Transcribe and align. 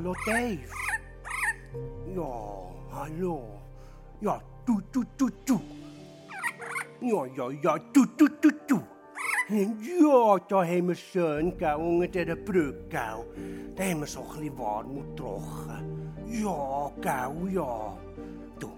hallo 0.00 0.14
Dave. 0.24 0.66
Ja, 2.14 2.72
hallo. 2.92 3.60
Ja, 4.20 4.40
du, 4.64 4.80
du, 4.92 5.04
du, 5.16 5.28
du. 5.44 5.60
Ja, 7.02 7.26
ja, 7.26 7.50
ja, 7.50 7.78
du, 7.92 8.06
du, 8.06 8.28
du, 8.28 8.50
du. 8.66 8.82
Ja, 9.50 10.38
da 10.48 10.64
haben 10.64 10.88
wir 10.88 10.94
schön, 10.94 11.56
gell, 11.58 11.74
unter 11.74 12.24
dieser 12.24 12.36
Brücke, 12.36 12.88
gell. 12.88 13.74
Da 13.76 13.84
haben 13.84 14.00
wir 14.00 14.06
so 14.06 14.20
ein 14.22 14.28
bisschen 14.28 14.58
warm 14.58 15.16
trocken. 15.16 16.14
Ja, 16.26 16.90
gell, 17.00 17.52
ja. 17.52 17.98
Du, 18.58 18.70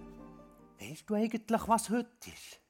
weißt 0.80 1.08
du 1.08 1.14
eigentlich, 1.14 1.68
was 1.68 1.90
heute 1.90 2.10
ist? 2.26 2.60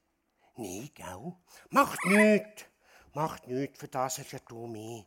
Nee, 0.56 0.90
gell? 0.94 1.32
Macht 1.70 2.04
nichts. 2.04 2.66
Macht 3.14 3.46
nichts, 3.46 3.78
für 3.78 3.88
das 3.88 4.18
hast 4.18 4.32
ja 4.32 4.38
du 4.46 4.66
mich. 4.66 5.06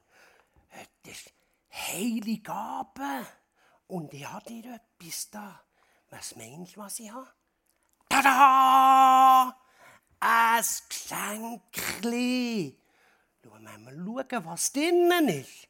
Heute 0.72 1.12
ist 1.12 1.35
Heiligabend. 1.76 3.28
Und 3.88 4.14
ich 4.14 4.26
habe 4.26 4.46
dir 4.46 4.80
etwas 5.00 5.30
da. 5.30 5.62
Was 6.10 6.36
meinst 6.36 6.76
du, 6.76 6.82
was 6.82 7.00
ich 7.00 7.12
habe? 7.12 7.28
Tada! 8.10 9.56
Ein 10.20 10.64
Geschenkli. 10.90 12.80
Schauen 13.44 13.64
wir 13.64 13.78
mal, 13.78 14.46
was 14.46 14.72
drinnen 14.72 15.28
ist. 15.28 15.68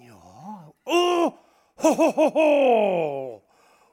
Ja. 0.00 0.72
Oh! 0.84 1.32
Ho, 1.80 1.96
ho, 1.96 2.16
ho, 2.16 2.34
ho! 2.34 3.42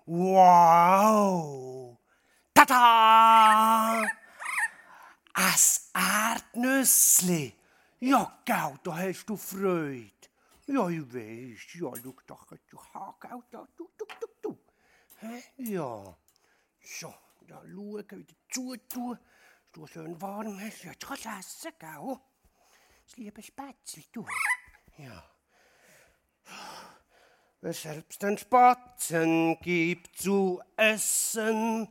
Wow! 0.05 1.97
Tada! 2.53 4.01
Ein 5.33 5.53
Erdnüssli. 5.93 7.53
Ja, 7.99 8.39
gell, 8.45 8.79
da 8.83 8.97
hast 8.97 9.25
du 9.25 9.37
Freude. 9.37 10.14
Ja, 10.67 10.89
ich 10.89 11.13
weiß. 11.13 11.73
Ja, 11.75 11.91
schau 11.95 12.13
doch, 12.25 12.45
du 12.69 12.77
da, 13.51 13.67
du, 13.77 13.89
du, 13.97 14.05
du, 14.19 14.27
du. 14.41 14.59
Hä? 15.19 15.43
Ja. 15.57 16.17
So, 16.81 17.13
ja, 17.47 17.61
schauen, 17.61 18.17
wieder 18.17 18.33
zutun, 18.49 19.17
dass 19.17 19.71
du 19.73 19.87
schön 19.87 20.19
warm 20.21 20.59
hast. 20.59 20.83
Ja, 20.83 20.91
jetzt 20.91 21.05
kannst 21.05 21.25
du 21.25 21.29
essen, 21.29 21.71
gell? 21.77 22.17
Das 23.05 23.17
liebe 23.17 23.43
Spätzle, 23.43 24.03
du. 24.11 24.25
Ja. 24.97 25.23
Wer 27.61 27.73
selbst 27.73 28.21
den 28.23 28.37
Spatzen 28.37 29.59
gibt 29.59 30.17
zu 30.17 30.61
essen, 30.77 31.87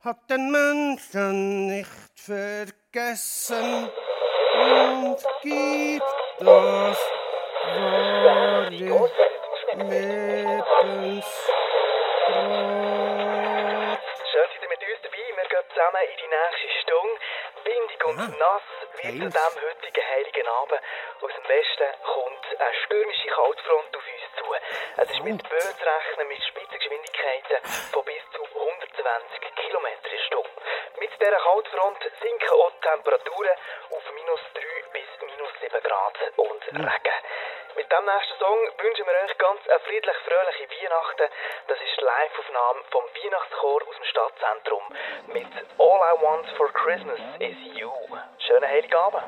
hat 0.00 0.30
den 0.30 0.50
Menschen 0.50 1.66
nicht 1.66 2.10
vergessen 2.14 3.88
und 4.54 5.18
gibt 5.42 6.02
das 6.38 6.98
wahre 7.66 8.68
Lebensbrot. 8.70 9.12
Schön, 13.16 14.48
seid 14.50 14.62
ihr 14.62 14.68
mit 14.68 14.80
uns 14.82 15.00
dabei. 15.02 15.22
Wir 15.36 15.46
gehen 15.48 15.64
zusammen 15.72 16.02
in 16.10 16.16
die 16.16 16.30
nächste 16.30 16.68
Stunde. 16.82 17.20
Windig 17.64 18.04
und 18.06 18.18
Ah, 18.20 18.30
nass 18.38 18.62
wie 19.02 19.02
zu 19.02 19.18
feins. 19.18 19.34
diesem 19.34 19.54
heutigen 19.62 20.04
heiligen 20.10 20.46
Abend. 20.48 20.80
Aus 21.22 21.32
dem 21.34 21.46
Westen 21.48 21.90
kommt 22.04 22.44
eine 22.60 22.74
stürmische 22.84 23.28
Kaltfront 23.28 23.96
auf 23.96 24.06
uns 24.06 24.26
zu. 24.38 24.46
Es 25.02 25.10
ist 25.10 25.22
mit 25.24 25.42
Böen 25.48 25.60
zu 25.78 25.84
rechnen, 25.84 26.28
mit 26.28 26.42
Spitzengeschwindigkeiten 26.44 27.58
von 27.92 28.04
bis 28.04 28.22
zu 28.34 28.42
120 28.42 29.40
km 29.56 29.86
Stunde. 30.26 30.50
Mit 31.00 31.10
dieser 31.20 31.36
Kaltfront 31.36 31.98
sinken 32.22 32.50
auch 32.50 32.70
die 32.70 32.80
Temperaturen 32.86 33.56
auf 33.90 34.04
minus 34.14 34.40
3 34.54 34.60
bis 34.94 35.08
minus 35.26 35.50
7 35.60 35.82
Grad 35.82 36.16
und 36.36 36.62
Regen. 36.70 37.18
Mit 37.76 37.92
dem 37.92 38.04
nächsten 38.06 38.38
Song 38.38 38.58
wünschen 38.80 39.04
wir 39.04 39.12
euch 39.22 39.36
ganz 39.36 39.60
eine 39.68 39.80
friedlich 39.80 40.16
fröhliche 40.24 40.64
Weihnachten. 40.64 41.28
Das 41.68 41.78
ist 41.78 42.00
die 42.00 42.04
Live-Aufnahme 42.04 42.80
vom 42.90 43.04
Weihnachtschor 43.22 43.82
aus 43.86 43.96
dem 43.96 44.04
Stadtzentrum 44.04 44.82
mit 45.26 45.52
All 45.76 46.00
I 46.00 46.22
Want 46.22 46.48
for 46.56 46.72
Christmas 46.72 47.20
is 47.38 47.56
You. 47.76 47.92
Schönen 48.38 48.66
Heiligabend. 48.66 49.24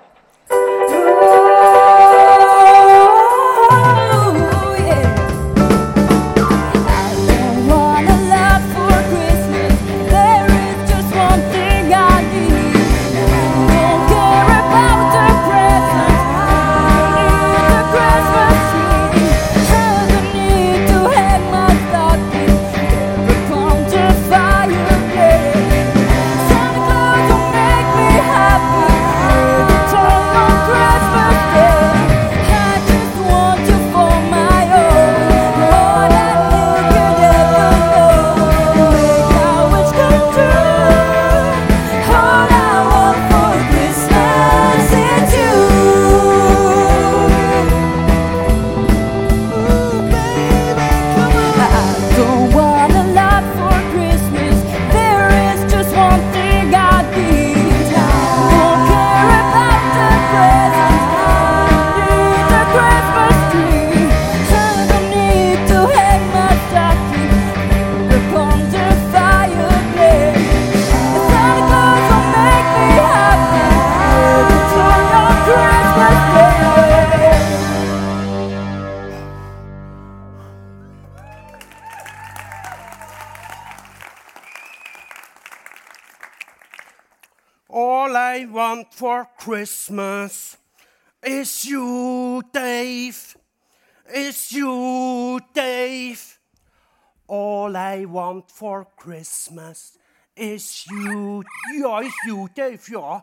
Christmas 89.68 90.56
is 91.22 91.66
you, 91.66 92.42
Dave. 92.50 93.36
Is 94.14 94.52
you, 94.52 95.40
Dave. 95.52 96.38
All 97.26 97.76
I 97.76 98.06
want 98.06 98.50
for 98.50 98.86
Christmas 98.96 99.98
is 100.34 100.86
you. 100.90 101.44
Ja, 101.74 101.98
is 102.00 102.14
you, 102.26 102.48
Dave, 102.54 102.80
ja. 102.88 103.22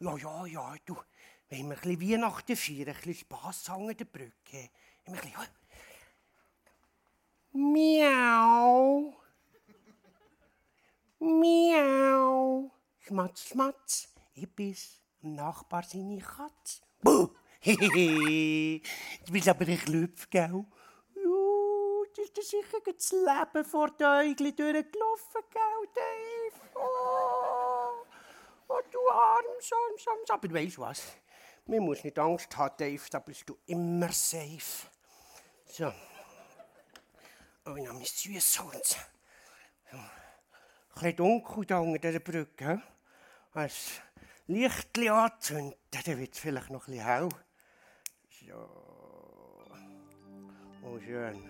Ja, 0.00 0.16
ja, 0.16 0.46
ja, 0.46 0.74
du. 0.84 0.96
Wenn 1.48 1.68
wir 1.68 1.76
ein 1.76 1.80
bisschen 1.80 2.00
Weihnachten 2.00 2.56
feiern, 2.56 2.88
ein 2.88 2.94
bisschen 2.94 3.14
Spass 3.14 3.70
an 3.70 3.86
der 3.86 4.04
Brücke. 4.04 4.70
Ein 5.06 5.14
bisschen, 5.14 5.46
Miau. 7.52 9.14
Miau. 11.20 12.70
Schmatz, 12.98 13.46
schmatz. 13.46 14.08
Ich 14.34 14.52
bin's, 14.52 15.03
Nachbar 15.24 15.82
seine 15.84 16.20
Katz. 16.20 16.82
Buh. 17.02 17.30
Hehehe. 17.60 18.80
Du 19.24 19.32
bist 19.32 19.48
aber 19.48 19.66
ein 19.66 19.78
Klüpf, 19.78 20.28
gell? 20.28 20.66
Das 22.14 22.26
ist 22.26 22.36
dir 22.36 22.42
sicher 22.42 22.78
das 22.84 23.10
Leben 23.10 23.64
vor 23.64 23.90
den 23.90 24.06
Äuglein 24.06 24.54
durchgelaufen, 24.54 25.42
gell, 25.50 25.88
Dave? 25.94 26.68
Oh, 26.74 28.04
oh 28.68 28.80
du 28.90 29.10
armes, 29.10 29.72
armes, 29.72 30.06
armes. 30.06 30.30
Aber 30.30 30.54
weißt 30.54 30.76
du 30.76 30.82
was? 30.82 31.02
Man 31.66 31.80
muss 31.80 32.04
nicht 32.04 32.18
Angst 32.18 32.56
haben, 32.56 32.76
Dave, 32.76 33.02
da 33.10 33.18
bist 33.18 33.48
du 33.48 33.56
immer 33.66 34.12
safe. 34.12 34.86
So. 35.66 35.92
Oh, 37.66 37.76
ja, 37.76 37.92
mein 37.92 38.04
Süßholz. 38.04 38.96
Ein 39.90 40.00
bisschen 40.94 41.16
dunkel 41.16 41.64
da 41.64 41.78
unter 41.78 41.98
dieser 41.98 42.20
Brücke. 42.20 42.80
hä? 43.54 43.68
Lichtchen 44.46 45.08
anzünden, 45.08 45.74
dann 45.90 46.18
wird 46.18 46.34
es 46.34 46.38
vielleicht 46.40 46.70
noch 46.70 46.86
ein 46.86 46.92
bisschen 46.92 47.06
hell. 47.06 47.28
So. 48.46 48.68
Oh, 50.82 51.00
schön. 51.00 51.42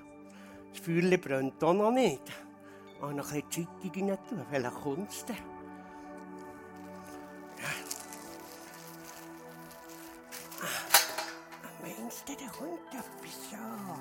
Das 0.73 0.79
Feuerchen 0.85 1.21
brennt 1.21 1.65
auch 1.65 1.75
noch 1.75 1.91
nicht. 1.91 2.23
Oh, 3.03 3.07
noch 3.07 3.33
ein 3.33 3.43
bisschen 3.49 3.69
Zeitung 3.83 4.11
rein 4.11 4.19
tun, 4.29 4.47
vielleicht 4.49 4.77
dann. 4.77 5.37
Ja. 7.59 7.71
Ah, 10.63 11.69
Meinst 11.83 12.29
du, 12.29 12.33
da 12.37 12.47
kommt 12.53 12.95
etwas? 12.95 13.51
Ja. 13.51 13.99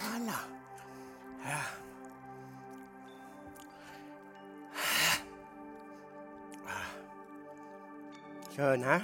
Voilà. 0.00 1.74
Schön, 8.54 8.84
hä? 8.84 9.00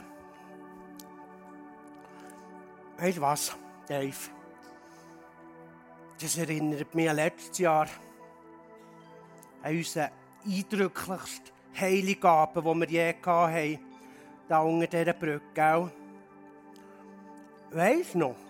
Weißt 2.98 3.16
du 3.16 3.20
was, 3.20 3.56
Dave? 3.88 4.30
Das 6.20 6.38
erinnert 6.38 6.94
mich 6.94 7.10
an 7.10 7.16
letztes 7.16 7.58
Jahr. 7.58 7.88
An 9.62 9.76
unseren 9.76 10.10
eindrücklichsten 10.46 11.50
Heiligabend, 11.74 12.64
den 12.64 12.80
wir 12.80 12.88
je 12.90 13.14
hatten. 13.26 13.78
Da 14.48 14.60
unter 14.60 14.86
dieser 14.86 15.14
Brücke? 15.14 15.90
Weisst 17.70 18.14
du 18.14 18.18
noch? 18.18 18.49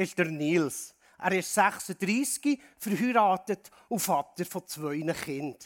Ist 0.00 0.18
der 0.18 0.26
Nils. 0.26 0.94
Er 1.18 1.32
ist 1.32 1.52
36, 1.52 2.60
verheiratet 2.78 3.70
und 3.88 4.00
Vater 4.00 4.46
von 4.46 4.66
zwei 4.66 5.00
Kindern. 5.12 5.58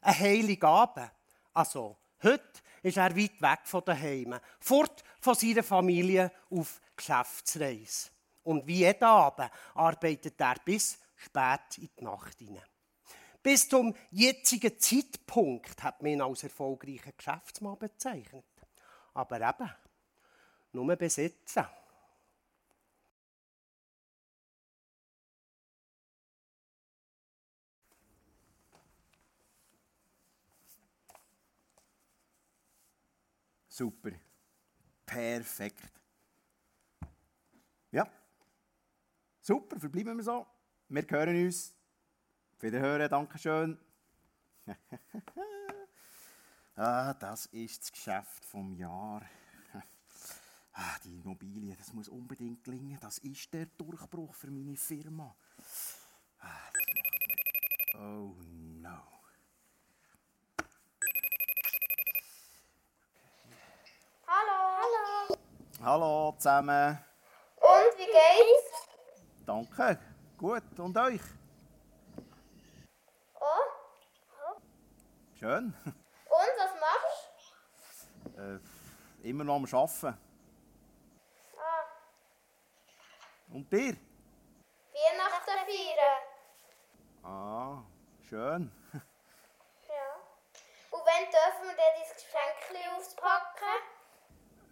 Ein 0.00 0.18
heiliger 0.18 0.68
Abend. 0.68 1.10
Also, 1.54 1.96
heute 2.22 2.60
ist 2.82 2.96
er 2.96 3.16
weit 3.16 3.40
weg 3.40 3.60
von 3.64 3.84
daheim, 3.84 4.38
fort 4.58 5.04
von 5.20 5.34
seiner 5.34 5.62
Familie 5.62 6.32
auf 6.50 6.80
Geschäftsreise. 6.96 8.10
Und 8.42 8.66
wie 8.66 8.78
jeden 8.78 9.04
Abend 9.04 9.50
arbeitet 9.74 10.40
er 10.40 10.56
bis 10.64 10.98
spät 11.14 11.78
in 11.78 11.90
die 11.98 12.04
Nacht 12.04 12.38
hinein. 12.38 12.62
Bis 13.42 13.68
zum 13.68 13.94
jetzigen 14.10 14.78
Zeitpunkt 14.78 15.82
hat 15.82 16.02
man 16.02 16.12
ihn 16.12 16.20
als 16.20 16.42
erfolgreichen 16.42 17.12
Geschäftsmann 17.16 17.78
bezeichnet. 17.78 18.44
Aber 19.14 19.40
eben, 19.40 19.70
nur 20.72 20.96
bis 20.96 21.18
Super. 33.76 34.12
Perfekt. 35.04 35.92
Ja. 37.90 38.10
Super, 39.42 39.78
verbleiben 39.78 40.16
wir 40.16 40.24
so. 40.24 40.46
Wir 40.88 41.04
hören 41.06 41.44
uns. 41.44 41.76
Wiederhören, 42.58 43.10
Dankeschön. 43.10 43.78
ah, 46.76 47.12
das 47.12 47.44
ist 47.52 47.82
das 47.82 47.92
Geschäft 47.92 48.46
vom 48.46 48.74
Jahr. 48.74 49.22
Ah, 50.78 50.98
die 51.04 51.16
Immobilie, 51.16 51.74
das 51.74 51.92
muss 51.94 52.08
unbedingt 52.08 52.64
gelingen. 52.64 52.98
Das 53.00 53.16
ist 53.18 53.50
der 53.52 53.64
Durchbruch 53.64 54.34
für 54.34 54.50
meine 54.50 54.76
Firma. 54.76 55.34
Ah, 56.38 56.70
Oh 57.94 58.34
no. 58.82 59.16
Hallo. 64.28 65.36
Hallo. 65.86 66.34
Zusammen. 66.36 66.98
Und 67.58 67.96
wie 67.96 68.06
geht's? 68.06 68.88
Danke. 69.46 69.96
Gut. 70.36 70.80
Und 70.80 70.98
euch? 70.98 71.20
Oh. 73.38 74.58
Schön. 75.38 75.72
Und 75.84 76.52
was 76.58 76.72
machst 76.80 78.36
Äh, 78.36 78.58
immer 79.28 79.44
noch 79.44 79.54
am 79.54 79.64
Arbeiten. 79.64 80.18
Ah, 81.56 81.84
Und 83.52 83.72
dir? 83.72 83.94
Weihnachten 84.92 85.66
feiern. 85.68 86.22
Ah, 87.22 87.82
schön. 88.28 88.72
Ja. 88.92 90.16
Und 90.90 91.00
wann 91.06 91.24
dürfen 91.30 91.62
wir 91.62 91.76
denn 91.76 91.94
dein 91.94 92.12
Geschenk 92.12 92.96
auspacken? 92.98 93.95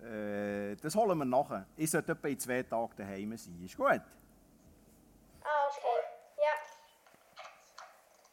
Äh, 0.04 0.76
das 0.76 0.94
holen 0.94 1.16
wir 1.16 1.24
nachher. 1.24 1.66
Ich 1.76 1.90
sollte 1.90 2.12
etwa 2.12 2.28
in 2.28 2.38
zwei 2.38 2.62
Tagen 2.62 2.92
daheim 2.96 3.36
sein. 3.36 3.58
Ist 3.64 3.76
gut? 3.76 3.86
Ah, 5.42 5.68
okay. 5.70 6.00
Ja. 6.36 6.52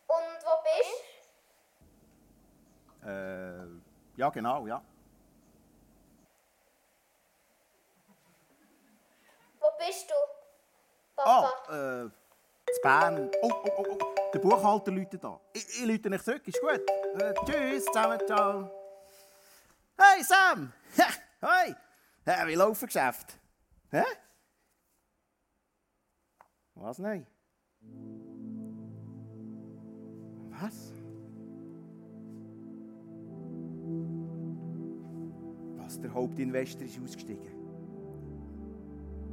Und 0.07 0.43
wo 0.43 0.51
bist 0.63 1.03
Äh, 3.03 3.65
ja, 4.17 4.29
genau, 4.29 4.67
ja. 4.67 4.77
du? 4.77 4.83
Wo 9.59 9.67
bist 9.79 10.09
du? 10.09 10.13
Ah, 11.23 11.41
Papa. 11.41 12.03
äh, 12.05 12.09
zu 12.73 12.81
Bern. 12.83 13.31
Oh, 13.41 13.49
oh, 13.51 13.69
oh, 13.77 13.85
oh. 13.89 13.97
Der 14.33 14.39
Buchhalter 14.39 14.91
läutet 14.91 15.23
da. 15.23 15.39
Ich, 15.53 15.67
ich 15.67 15.85
läute 15.85 16.09
nicht 16.09 16.23
zurück, 16.25 16.47
ist 16.47 16.59
gut. 16.61 16.81
Äh, 17.21 17.33
tschüss 17.45 17.85
zusammen, 17.85 18.19
ciao. 18.27 18.69
Hey 19.97 20.23
Sam! 20.23 20.73
Hoi! 21.41 21.75
Ja, 22.25 22.47
wie 22.47 22.53
laufen 22.53 22.85
Geschäft? 22.85 23.39
Hä? 23.89 24.03
Was 26.75 26.99
nein? 26.99 27.25
Was? 30.49 30.93
Was, 35.77 35.99
der 35.99 36.13
Hauptinvestor 36.13 36.85
ist 36.85 36.99
ausgestiegen? 37.01 37.51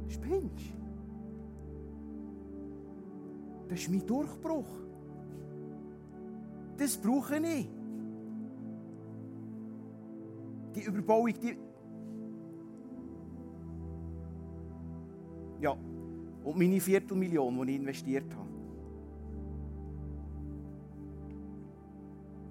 Spinnst? 0.07 0.73
Das 3.67 3.81
ist 3.81 3.89
mein 3.89 4.05
Durchbruch. 4.07 4.67
Das 6.75 6.97
brauche 6.97 7.37
ich. 7.37 7.69
Die 10.73 10.81
Überbauung, 10.81 11.33
die. 11.39 11.68
Und 16.49 16.57
meine 16.57 16.79
Viertelmillion, 16.79 17.63
die 17.63 17.73
ich 17.73 17.79
investiert 17.79 18.35
habe. 18.35 18.49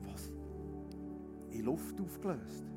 Was? 0.04 0.32
In 1.50 1.64
Luft 1.64 2.00
aufgelöst. 2.00 2.67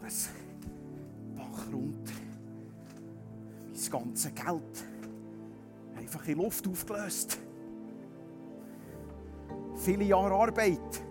Alles 0.00 0.30
Bach 1.36 1.72
runter. 1.72 2.12
Mein 3.72 3.90
ganzes 3.90 4.34
Geld 4.34 4.84
einfach 5.96 6.26
in 6.28 6.38
Luft 6.38 6.66
aufgelöst. 6.66 7.38
Viele 9.76 10.04
Jahre 10.04 10.34
Arbeit. 10.34 11.02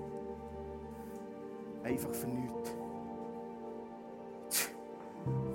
Einfach 1.83 2.13
für 2.13 2.27
nichts. 2.27 2.71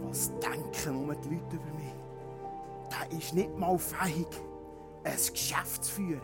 Was 0.04 0.30
denken 0.40 1.06
nur 1.06 1.14
die 1.16 1.34
Leute 1.34 1.56
über 1.56 1.74
mich? 1.74 1.92
Der 2.90 3.18
ist 3.18 3.34
nicht 3.34 3.56
mal 3.56 3.78
fähig, 3.78 4.26
ein 5.04 5.12
Geschäft 5.12 5.84
zu 5.84 5.92
führen. 5.92 6.20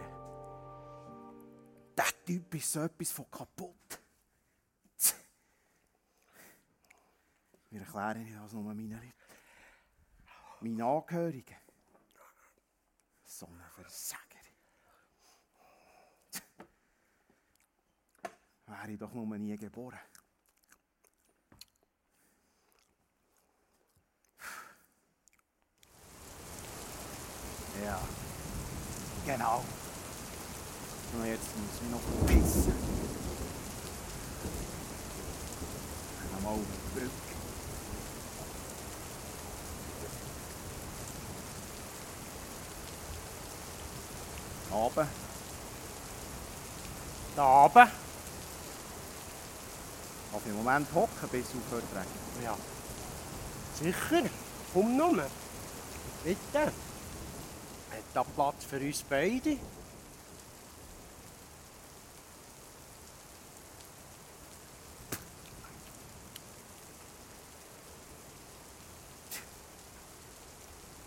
Der 1.96 2.04
Typ 2.24 2.54
ist 2.54 2.72
so 2.72 2.80
etwas 2.80 3.10
von 3.10 3.26
kaputt. 3.30 3.77
Wir 7.98 8.04
erklären 8.04 8.28
Ihnen 8.28 8.42
das 8.42 8.52
nur 8.52 8.62
meinen 8.62 8.90
Leuten. 8.90 9.12
Meinen 10.60 10.82
Angehörigen. 10.82 11.56
So 13.24 13.46
ein 13.46 13.60
Versager. 13.74 14.22
Wäre 18.66 18.92
ich 18.92 18.98
doch 19.00 19.12
nur 19.12 19.26
nie 19.36 19.56
geboren. 19.56 19.98
Ja, 27.84 28.00
genau. 29.26 29.64
Und 31.14 31.26
jetzt 31.26 31.56
muss 31.56 31.82
ich 31.82 31.90
noch 31.90 32.26
pissen. 32.28 32.74
Nochmal 36.32 36.58
über 36.58 36.64
die 36.64 37.00
Brücke. 37.00 37.27
Abend. 44.72 45.08
Da 47.36 47.64
oben. 47.64 47.88
Auf 50.32 50.42
den 50.44 50.56
Moment 50.56 50.88
hocken, 50.94 51.28
bis 51.30 51.46
es 51.46 51.54
aufhört 51.54 51.84
zu 51.88 51.96
regnen. 51.96 52.42
Ja. 52.42 52.56
Sicher. 53.80 54.28
Komm 54.74 54.96
nur. 54.96 55.24
Bitte. 56.24 56.60
Hat 56.60 56.72
da 58.12 58.24
Platz 58.24 58.64
für 58.64 58.80
uns 58.80 59.02
beide? 59.08 59.56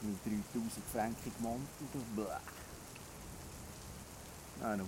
Mein 0.01 0.19
3000 0.25 0.83
Franken 0.91 1.33
Mantel. 1.39 2.39
Du 4.61 4.67
Bleh. 4.67 4.67
Nein, 4.67 4.77
no. 4.77 4.85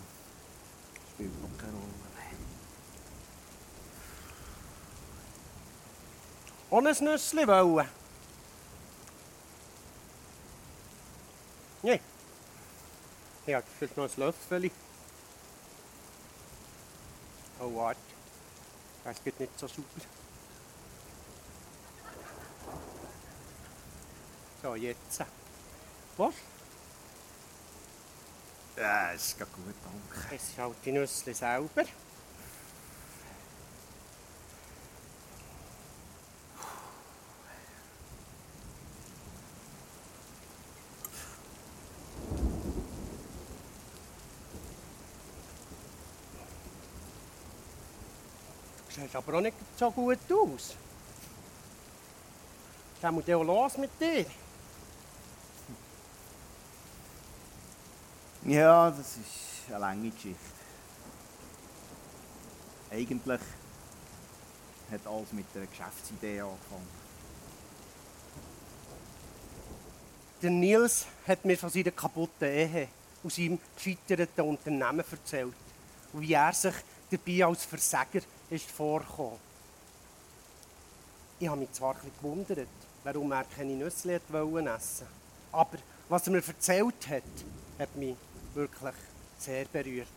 Spielt 1.13 1.41
noch 1.41 1.57
keine 1.57 1.73
Rolle 1.73 1.83
mehr. 1.83 2.37
Ohne 6.69 6.89
ein 6.89 7.03
Nüssli 7.03 7.47
wollen? 7.47 7.87
Nein. 11.83 11.99
Ich 13.45 13.53
habe 13.53 13.65
vielleicht 13.77 13.97
noch 13.97 14.09
ein 14.09 14.11
Löffel. 14.17 14.71
Oh, 17.59 17.75
warte. 17.75 17.99
Das 19.03 19.23
geht 19.23 19.39
nicht 19.39 19.59
so 19.59 19.67
super. 19.67 20.01
So, 24.61 24.75
jetzt. 24.75 25.25
Was? 26.17 26.33
Ja, 28.75 29.11
ist 29.11 29.37
geht 29.37 29.47
gut, 29.53 29.75
danke. 29.83 30.35
Es 30.35 30.49
ist 30.49 30.57
halt 30.57 30.75
die 30.83 30.91
Nüssli 30.91 31.33
selber. 31.33 31.83
Sieht 48.89 49.15
aber 49.15 49.33
auch 49.35 49.41
nicht 49.41 49.55
so 49.77 49.91
gut 49.91 50.19
aus. 50.31 50.75
Was 53.01 53.11
muss 53.11 53.29
auch 53.29 53.43
los 53.43 53.77
mit 53.77 53.91
dir? 53.99 54.25
Ja, 58.45 58.91
das 58.91 59.15
ist 59.15 59.69
eine 59.69 59.79
lange 59.79 60.09
Geschichte. 60.09 60.37
Eigentlich 62.91 63.39
hat 64.91 65.07
alles 65.07 65.31
mit 65.31 65.45
einer 65.55 65.65
Geschäftsidee 65.65 66.41
angefangen. 66.41 67.03
Der 70.41 70.51
Nils 70.51 71.05
hat 71.25 71.45
mir 71.45 71.57
von 71.57 71.69
seiner 71.69 71.91
kaputten 71.91 72.49
Ehe 72.49 72.89
und 73.23 73.31
seinem 73.31 73.59
gescheiterten 73.77 74.43
Unternehmen 74.43 75.05
erzählt. 75.09 75.53
Und 76.11 76.21
wie 76.21 76.33
er 76.33 76.51
sich 76.51 76.75
dabei 77.09 77.45
als 77.45 77.63
Versager 77.63 78.19
ist 78.49 78.69
vorgekommen. 78.69 79.39
Ich 81.39 81.47
habe 81.47 81.61
mich 81.61 81.71
zwar 81.71 81.93
bisschen 81.93 82.11
gewundert, 82.17 82.67
warum 83.05 83.31
er 83.31 83.45
keine 83.45 83.71
Nüsse 83.71 84.15
essen 84.15 85.07
Aber 85.53 85.77
was 86.09 86.27
er 86.27 86.33
mir 86.33 86.45
erzählt 86.45 87.07
hat, 87.07 87.23
hat 87.79 87.95
mich 87.95 88.17
wirklich 88.55 88.95
sehr 89.37 89.65
berührt. 89.65 90.07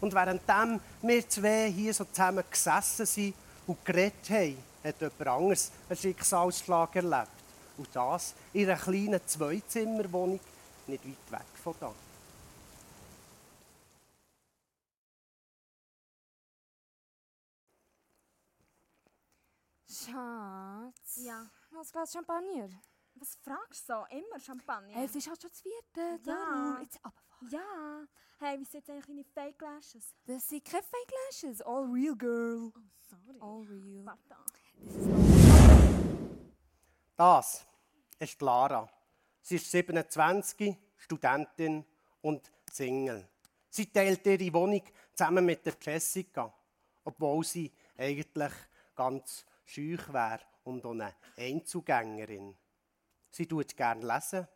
Und 0.00 0.14
währenddem 0.14 0.80
wir 1.02 1.28
zwei 1.28 1.70
hier 1.70 1.94
so 1.94 2.04
zusammen 2.04 2.44
gesessen 2.50 3.06
sind 3.06 3.34
und 3.66 3.84
geredet 3.84 4.28
haben, 4.30 4.58
hat 4.84 5.00
jemand 5.00 5.26
anderes 5.26 5.70
einen 5.88 5.98
Schicksalsschlag 5.98 6.96
erlebt. 6.96 7.30
Und 7.76 7.88
das 7.92 8.34
in 8.52 8.68
einer 8.68 8.78
kleinen 8.78 9.20
Zweizimmerwohnung 9.26 10.40
nicht 10.86 11.04
weit 11.04 11.40
weg 11.40 11.46
von 11.62 11.74
da. 11.80 11.92
Schatz. 19.88 21.24
Ja. 21.24 21.46
Noch 21.70 21.80
ein 21.80 21.90
Glas 21.90 22.12
Champagner. 22.12 22.68
Was 23.16 23.36
fragst 23.42 23.88
du 23.88 23.94
so? 23.94 24.04
Immer 24.16 24.38
Champagner? 24.40 24.96
Es 25.04 25.14
ist 25.14 25.28
halt 25.28 25.40
schon 25.40 25.50
das 25.50 25.60
vierte. 25.60 26.20
Ja. 26.26 26.34
darum. 26.34 26.78
Jetzt 26.82 27.00
warte. 27.02 27.16
ja. 27.50 28.06
Hey, 28.40 28.58
wie 28.58 28.64
sieht 28.64 28.88
eigentlich 28.90 29.06
deine 29.06 29.24
Fake 29.24 29.60
Lashes? 29.62 30.14
Das 30.26 30.48
sind 30.48 30.64
keine 30.64 30.82
Fake 30.82 31.12
Lashes. 31.26 31.62
All 31.62 31.84
real, 31.84 32.16
girl. 32.16 32.72
Oh, 32.74 32.80
sorry. 33.00 33.38
All 33.40 33.62
real. 33.62 34.04
Warte. 34.04 34.34
Das 37.16 37.64
ist 38.18 38.42
Lara. 38.42 38.88
Sie 39.40 39.56
ist 39.56 39.70
27, 39.70 40.76
Studentin 40.96 41.84
und 42.22 42.50
Single. 42.70 43.28
Sie 43.70 43.86
teilt 43.92 44.26
ihre 44.26 44.52
Wohnung 44.52 44.82
zusammen 45.14 45.44
mit 45.44 45.64
der 45.64 45.74
Jessica, 45.80 46.52
obwohl 47.04 47.44
sie 47.44 47.72
eigentlich 47.96 48.52
ganz 48.96 49.46
schüch 49.64 50.12
wäre 50.12 50.40
und 50.64 50.84
auch 50.84 50.90
eine 50.92 51.14
Einzugängerin. 51.36 52.56
Sie 53.34 53.46
tut 53.46 53.76
gern 53.76 54.00
lesen, 54.00 54.46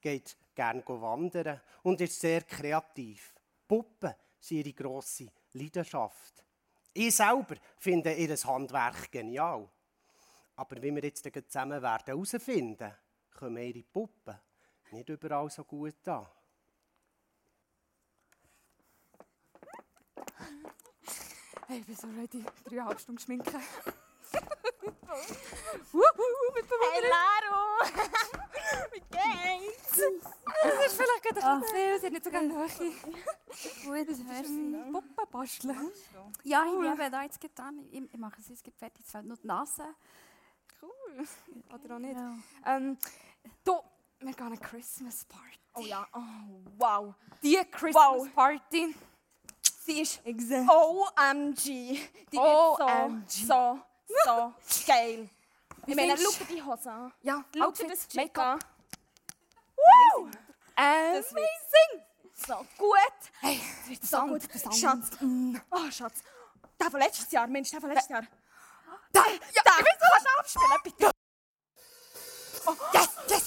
geht 0.00 0.36
gern 0.52 0.82
wandern 0.84 1.60
und 1.84 2.00
ist 2.00 2.18
sehr 2.18 2.42
kreativ. 2.42 3.32
Puppen 3.68 4.12
sind 4.40 4.66
ihre 4.66 4.72
grosse 4.72 5.28
Leidenschaft. 5.52 6.44
Ich 6.92 7.14
selber 7.14 7.54
finde 7.78 8.12
ihr 8.14 8.36
Handwerk 8.36 9.12
genial. 9.12 9.68
Aber 10.56 10.82
wie 10.82 10.92
wir 10.92 11.04
jetzt 11.04 11.22
zusammen 11.22 11.80
werden 11.80 12.04
herausfinden, 12.06 12.92
kommen 13.32 13.62
ihre 13.62 13.84
Puppen 13.84 14.40
nicht 14.90 15.08
überall 15.08 15.48
so 15.48 15.62
gut 15.62 16.08
an. 16.08 16.26
Hey, 21.68 21.78
ich 21.78 21.86
bin 21.86 21.94
so 21.94 22.08
ready. 22.08 22.44
Dreieinhalb 22.64 22.98
Stunden 22.98 23.20
schminken. 23.20 23.62
Wuhu, 25.92 26.02
mit 26.54 26.64
Hey, 26.64 26.70
Bewunderung. 26.70 27.10
Laro! 27.10 27.62
wie 28.92 29.00
geht's? 29.00 30.00
Das 30.62 30.86
ist 30.86 30.96
vielleicht 31.00 31.22
gerade 31.22 31.42
Ah. 31.46 31.54
ein 31.54 31.60
bisschen 31.60 31.76
viel. 31.76 32.00
Sie 32.00 32.06
hat 32.06 32.12
nicht 32.12 32.24
so 32.24 32.30
gerne 32.30 32.48
Nähe. 32.48 32.66
Gut, 32.66 34.08
Das 34.08 34.18
ist 34.18 34.48
ein 34.48 34.92
Puppenbasteln. 34.92 35.92
Ja, 36.44 36.64
ich 36.64 36.88
habe 36.88 37.10
da 37.10 37.22
jetzt 37.22 37.40
getan. 37.40 37.86
Ich, 37.90 38.02
ich 38.12 38.18
mache 38.18 38.40
es 38.40 38.48
jetzt 38.48 38.64
fertig. 38.78 39.04
Es 39.04 39.10
fehlt 39.12 39.26
nur 39.26 39.36
die 39.36 39.46
Nase. 39.46 39.84
Cool. 40.82 41.26
Oder 41.72 41.94
auch 41.94 41.98
nicht. 41.98 42.16
Ja. 42.16 42.34
Ähm, 42.66 42.98
du, 43.64 43.80
wir 44.20 44.32
gehen 44.34 44.46
eine 44.46 44.58
Christmas 44.58 45.24
Party. 45.24 45.58
Oh 45.74 45.80
ja, 45.80 46.06
oh, 46.12 46.20
wow. 46.78 47.14
Die 47.42 47.56
Christmas 47.70 47.94
Wow. 48.04 48.34
Party, 48.34 48.94
Sie 49.62 50.00
ist 50.02 50.20
Exact. 50.26 50.68
OMG. 50.70 51.64
Die 52.32 52.38
OMG. 52.38 53.28
so, 53.28 53.46
so 53.46 53.78
So 54.08 54.54
geil. 54.86 55.28
Ich 55.86 55.94
meine, 55.94 56.16
schau 56.16 56.30
dir 56.44 56.54
die 56.54 56.62
Hose 56.62 56.90
an. 56.90 57.12
Ja, 57.22 57.44
Schau 57.56 57.70
dir 57.70 57.88
das 57.88 58.08
Chick 58.08 58.36
an. 58.38 58.58
Wird 59.76 60.36
Amazing! 60.76 62.02
so 62.34 62.56
gut. 62.76 62.98
Hey, 63.40 63.60
das 63.80 63.88
wird 63.88 64.04
so 64.04 64.20
gut. 64.26 64.42
Der. 64.54 64.72
Schatz. 64.72 65.10
Oh, 65.70 65.90
Schatz. 65.90 66.22
Der 66.80 66.90
von 66.90 67.00
letztes 67.00 67.30
Jahr, 67.32 67.46
Mensch, 67.46 67.70
der 67.70 67.80
von 67.80 67.90
letztes 67.90 68.10
Jahr. 68.10 68.26
Da, 69.12 69.20
ja, 69.26 69.62
Da, 69.64 69.70
kannst 69.70 70.26
du 70.26 70.38
abspielen, 70.38 70.80
bitte? 70.84 71.10
yes, 72.92 73.08
yes, 73.28 73.44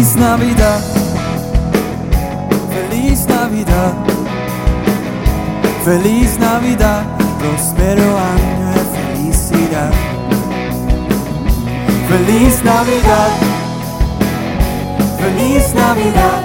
Feliz 0.00 0.16
Navidad. 0.16 0.80
Feliz 2.72 3.26
Navidad. 3.26 3.92
Feliz 5.84 6.38
Navidad. 6.38 7.04
Prospero 7.38 8.16
año 8.16 8.66
de 8.72 8.84
felicidad. 8.96 9.92
Feliz 12.08 12.64
Navidad. 12.64 13.30
Feliz 15.20 15.74
Navidad. 15.74 16.40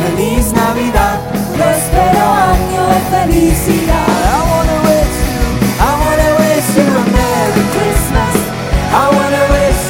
Feliz 0.00 0.52
Navidad. 0.54 1.20
Prospero 1.54 2.24
año 2.48 2.82
de 2.94 3.00
felicidad. 3.12 4.08
I 4.24 4.40
wanna 4.50 4.76
wish 4.88 5.16
you, 5.20 5.40
I 5.84 5.92
wanna 6.02 6.30
wish 6.40 6.68
you 6.78 6.88
a 6.88 7.04
Merry 7.12 7.64
Christmas. 7.74 8.34
I 8.90 9.04
wanna 9.16 9.44
wish 9.52 9.87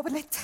Apropos 0.00 0.12
Oberlit. 0.12 0.38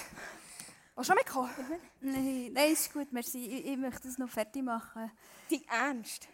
Willst 0.95 0.99
du 0.99 1.05
schon 1.05 1.15
mitkommen? 1.17 1.81
Nein, 2.01 2.53
nein, 2.53 2.73
ist 2.73 2.93
gut, 2.93 3.11
merci. 3.13 3.47
Ich, 3.47 3.67
ich 3.67 3.77
möchte 3.77 4.07
es 4.09 4.19
noch 4.19 4.29
fertig 4.29 4.63
machen. 4.63 5.11
Die 5.51 5.67
Ernst. 5.67 6.29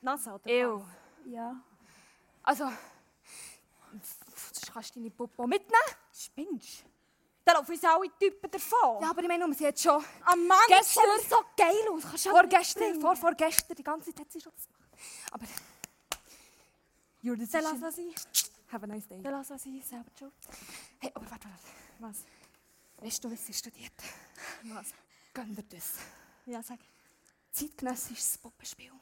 Nase 0.00 0.30
oder 0.32 0.46
Ew. 0.50 0.82
Ja. 1.26 1.56
Also, 2.42 2.70
sonst 3.92 4.72
kannst 4.72 4.96
du 4.96 5.00
deine 5.00 5.10
Puppe 5.10 5.42
auch 5.42 5.46
mitnehmen. 5.46 5.80
Spinnst 6.12 6.84
Da 7.44 7.52
laufen 7.52 7.72
uns 7.72 7.84
alle 7.84 8.10
Typen 8.18 8.50
davon. 8.50 9.02
Ja, 9.02 9.10
aber 9.10 9.22
ich 9.22 9.28
meine, 9.28 9.46
nur, 9.46 9.54
sie 9.54 9.66
hat 9.66 9.78
schon 9.78 10.02
Ah 10.24 10.34
Mann, 10.36 10.58
Gestern- 10.68 11.04
das 11.06 11.20
sieht 11.22 11.30
so 11.30 11.36
geil 11.56 11.88
aus. 11.92 12.02
Kannst 12.02 12.26
du 12.26 12.30
vorgestern, 12.30 13.00
vor, 13.00 13.16
vorgestern, 13.16 13.76
die 13.76 13.84
ganze 13.84 14.10
Zeit 14.12 14.20
hat 14.20 14.32
sie 14.32 14.40
schon 14.40 14.52
das 14.54 14.66
gemacht. 14.66 14.90
Aber, 15.32 15.44
your 17.22 17.36
Dann 17.36 17.46
lass 17.50 17.50
decision. 17.50 17.80
das 17.80 17.96
sein. 17.96 18.14
Have 18.72 18.84
a 18.84 18.86
nice 18.86 19.06
day. 19.06 19.20
Dann 19.22 19.32
lass 19.32 19.48
sein, 19.48 19.58
selber 19.58 20.10
schuld. 20.18 20.32
Hey, 21.00 21.10
aber 21.14 21.30
warte, 21.30 21.48
warte. 21.48 21.64
Was? 21.98 22.24
Weißt 23.00 23.24
du, 23.24 23.32
was 23.32 23.46
sie 23.46 23.52
studiert? 23.54 23.92
Was? 24.64 24.88
Gönn 25.32 25.54
dir 25.54 25.62
das. 25.62 25.94
Ja, 26.46 26.62
sag. 26.62 26.78
Zeitgenössisches 27.50 28.38
Puppenspiel. 28.38 28.92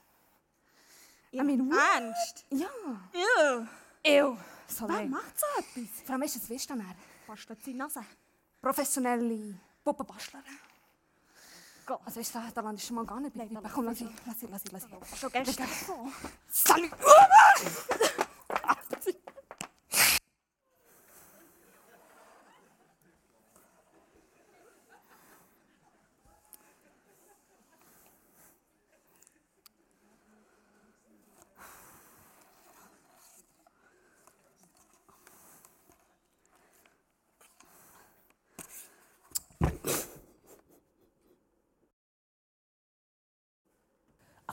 I 1.33 1.43
mean, 1.43 1.71
Ernst? 1.71 2.47
Ja. 2.51 2.69
Ew. 3.13 3.67
Ew. 4.05 4.37
So 4.69 4.89
Wer 4.89 5.05
macht 5.07 5.39
so 5.39 5.47
etwas? 5.59 6.01
Vor 6.05 6.15
allem 6.15 6.23
ist 6.23 6.51
es, 6.51 6.67
dann 6.67 6.97
Bastet 7.27 7.63
seine 7.63 7.77
Nase. 7.77 8.05
professionelle 8.61 9.59
Puppenbastlerin. 9.85 10.59
Gott. 11.85 12.01
Also 12.05 12.21
weißt 12.21 12.35
du, 12.35 12.39
da 12.55 12.61
lande 12.61 12.81
ich 12.81 12.87
schon 12.87 12.97
mal 12.97 13.07
gar 13.07 13.21
nicht 13.21 13.35
bei 13.35 13.49
Komm, 13.73 13.87
lass 13.87 14.01
ich, 14.01 14.09
lass 14.27 14.43
ich, 14.43 14.51
lass 14.51 14.63
ich, 14.65 15.13
ich. 15.13 15.19
Schon 15.19 15.33
gestern. 15.33 15.69
Salut! 16.49 16.91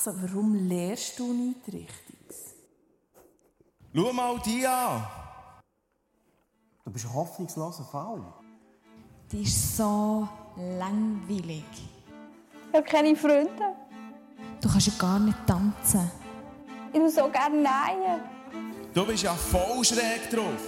Also 0.06 0.20
warum 0.22 0.54
lehrst 0.54 1.18
du 1.18 1.34
nicht 1.34 1.66
Richtiges? 1.66 2.54
Schau 3.92 4.14
mal 4.14 4.40
die 4.46 4.68
an. 4.68 5.04
Du 6.84 6.92
bist 6.92 7.06
ein 7.06 7.14
hoffnungsloser 7.14 7.86
Fall. 7.86 8.22
Die 9.32 9.42
ist 9.42 9.78
so 9.78 10.28
langweilig. 10.58 11.64
Ich 12.70 12.76
habe 12.76 12.84
keine 12.84 13.16
Freunde. 13.16 13.76
Du 14.62 14.70
kannst 14.70 14.88
ja 14.88 14.94
gar 15.00 15.18
nicht 15.18 15.38
tanzen. 15.48 16.12
Ich 16.94 17.00
würde 17.00 17.10
so 17.10 17.28
gerne 17.30 17.56
nähen. 17.56 18.22
Du 18.94 19.08
bist 19.08 19.24
ja 19.24 19.34
voll 19.34 19.84
schräg 19.84 20.30
drauf. 20.30 20.62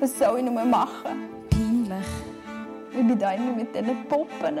Was 0.00 0.18
soll 0.18 0.38
ich 0.40 0.44
nur 0.44 0.64
machen? 0.64 1.28
Peinlich. 1.48 2.06
Ich 2.90 3.06
bin 3.06 3.16
da 3.16 3.34
immer 3.34 3.52
mit 3.52 3.72
diesen 3.72 4.08
Puppen. 4.08 4.58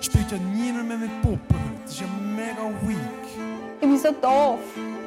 Spielt 0.00 0.30
ja 0.30 0.38
niemand 0.38 0.86
mehr 0.86 0.98
mit 0.98 1.22
Puppen 1.22 1.62
heute. 1.62 1.82
Das 1.82 1.92
ist 1.92 2.00
ja 2.00 2.06
mega 2.06 2.68
weak. 2.86 3.21
Ich 3.82 3.88
bin 3.88 3.98
so 3.98 4.08
doof. 4.12 4.60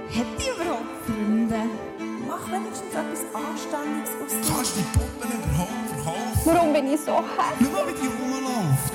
Hat 0.10 0.26
die 0.38 0.50
überhaupt 0.52 0.92
Freunde? 1.06 1.56
Mach 2.28 2.44
wenigstens 2.52 2.92
etwas 2.92 3.22
Anständiges 3.34 4.12
aus 4.20 4.32
dir. 4.36 4.54
Kannst 4.54 4.76
du 4.76 4.80
die 4.82 4.88
Puppen 4.98 5.32
überhaupt 5.32 5.86
verkaufen? 5.88 6.42
Warum 6.44 6.74
bin 6.74 6.94
ich 6.94 7.00
so 7.00 7.14
hässlich? 7.16 7.64
Schau 7.64 7.72
mal, 7.72 7.88
wie 7.88 7.96
die 8.02 8.08
rumläuft. 8.12 8.94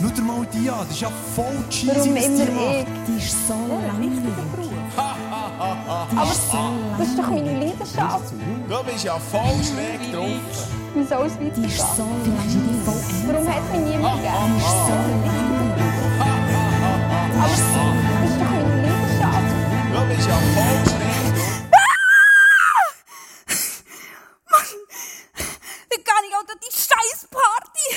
Schau 0.00 0.08
dir 0.08 0.22
mal 0.22 0.46
die 0.52 0.70
an. 0.70 0.78
Das 0.86 0.90
ist 0.90 1.00
ja 1.00 1.10
voll 1.34 1.58
cheesy, 1.68 1.88
Warum 1.96 2.14
was 2.14 2.22
die 2.22 2.30
immer 2.30 2.42
ich? 2.44 2.86
macht. 2.86 3.08
Die 3.08 3.16
ist 3.18 3.48
so 3.48 3.54
langweilig. 3.54 4.14
Aber 6.14 6.30
das 6.98 7.08
ist 7.08 7.18
doch 7.18 7.28
meine 7.30 7.58
Leidenschaft. 7.58 8.32
Du 8.68 8.84
bist 8.84 9.04
ja 9.04 9.18
voll 9.18 9.58
schräg 9.66 10.12
drauf. 10.12 10.68
Wie 10.94 11.02
soll 11.04 11.26
es 11.26 11.36
Die 11.38 11.46
ist 11.48 11.58
weitergehen? 11.58 11.96
so 11.96 12.06
langweilig. 12.30 13.26
Warum 13.26 13.48
hat 13.48 13.64
mich 13.72 13.80
niemand 13.90 14.22
gern? 14.22 14.52
Die 14.54 14.58
ist 14.62 14.86
so 14.86 14.94
langweilig. 14.94 15.53
Aber 17.44 17.52
das 17.52 17.60
ist 17.60 17.74
doch 17.76 17.92
meine 17.92 18.32
Leidenschaft. 18.40 19.52
Du 19.92 20.00
bist 20.08 20.28
ja 20.28 20.36
voll 20.54 20.80
schräg 20.88 21.24
drauf. 21.36 22.94
Wie 25.90 26.02
kann 26.02 26.24
ich 26.26 26.34
unter 26.40 26.56
die 26.56 26.72
scheiß 26.72 27.28
Party? 27.30 27.88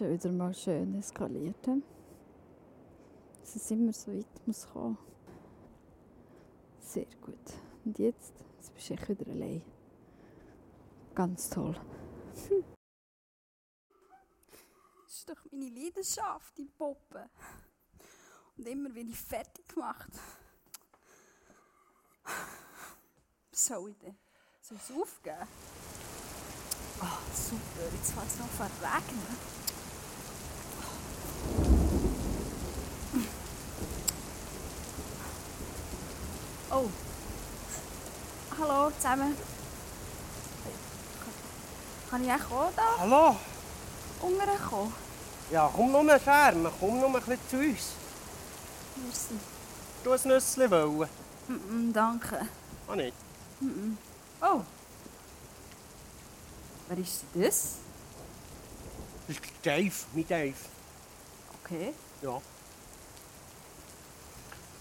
Es 0.00 0.06
ja 0.06 0.12
wieder 0.12 0.32
mal 0.32 0.54
schön 0.54 0.94
eskaliert. 0.94 1.66
Dass 1.66 3.54
es 3.54 3.70
immer 3.70 3.92
so 3.92 4.10
weit 4.10 4.46
muss 4.46 4.66
kommen. 4.66 4.96
Sehr 6.78 7.04
gut. 7.20 7.36
Und 7.84 7.98
jetzt, 7.98 8.32
jetzt 8.56 8.74
bist 8.74 8.88
du 8.88 9.08
wieder 9.08 9.30
allein. 9.30 9.62
Ganz 11.14 11.50
toll. 11.50 11.78
Das 15.04 15.18
ist 15.18 15.28
doch 15.28 15.52
meine 15.52 15.68
Leidenschaft, 15.68 16.56
die 16.56 16.64
Puppe. 16.78 17.28
Und 18.56 18.68
immer 18.68 18.88
bin 18.88 19.10
ich 19.10 19.18
fertig 19.18 19.68
gemacht. 19.68 20.08
Soll 23.52 23.90
ich 23.90 23.98
denn? 23.98 24.16
Soll 24.62 24.78
ich 24.78 24.88
es 24.88 24.96
aufgeben? 24.96 25.48
Ah, 27.00 27.18
super. 27.34 27.92
Jetzt 27.92 28.12
fängt 28.12 28.28
es 28.28 28.38
noch 28.38 28.60
an 28.60 28.70
regnen. 28.80 29.59
Oh. 36.72 36.88
Hallo 38.60 38.90
zusammen. 38.96 39.36
Kann 42.08 42.24
ich 42.24 42.30
auch 42.30 42.50
auch 42.52 42.72
da 42.76 42.98
Hallo? 42.98 43.36
runterkommen? 44.22 44.92
Ja, 45.50 45.70
komm 45.74 45.90
nur 45.90 46.18
Schermen, 46.18 46.70
komm 46.78 47.00
nur 47.00 47.06
ein 47.08 47.12
bisschen 47.14 47.38
zu 47.48 47.56
uns. 47.56 47.92
Merci. 48.96 49.34
Du 50.04 50.12
ein 50.12 50.20
Nüssli 50.24 50.70
wollen? 50.70 51.08
Mm 51.48 51.54
-mm, 51.54 51.92
danke. 51.92 52.46
Ah, 52.86 52.94
nicht? 52.94 53.14
Mm 53.60 53.66
-mm. 53.68 54.46
Oh. 54.46 54.60
Wer 56.88 56.98
ist 56.98 57.24
das? 57.34 57.78
Das 59.26 59.36
ist 59.36 59.42
Dave, 59.62 59.94
mein 60.12 60.28
Dave. 60.28 60.54
Okay. 61.64 61.94
Ja. 62.22 62.40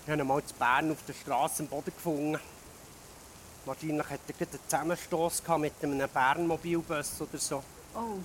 Ich 0.10 0.12
habe 0.12 0.24
ihn 0.24 0.28
mal 0.28 0.40
in 0.40 0.58
Bern 0.58 0.92
auf 0.92 1.06
der 1.08 1.14
Straße 1.14 1.62
am 1.62 1.70
Boden 1.70 1.94
gefunden. 1.94 2.40
Wahrscheinlich 3.64 4.10
hat 4.10 4.20
er 4.28 4.48
einen 4.48 4.60
Zusammenstoss 4.68 5.44
gehabt 5.44 5.62
mit 5.62 5.74
einem 5.84 6.10
Bernmobilbus 6.10 7.22
oder 7.22 7.38
so. 7.38 7.64
Oh. 7.94 8.18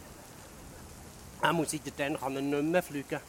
Er 1.43 1.53
muss 1.53 1.75
ich 1.75 1.83
dann 1.95 2.19
kann 2.19 2.37
er 2.37 2.41
nicht 2.41 2.65
mehr 2.65 2.83
fliegen. 2.83 3.21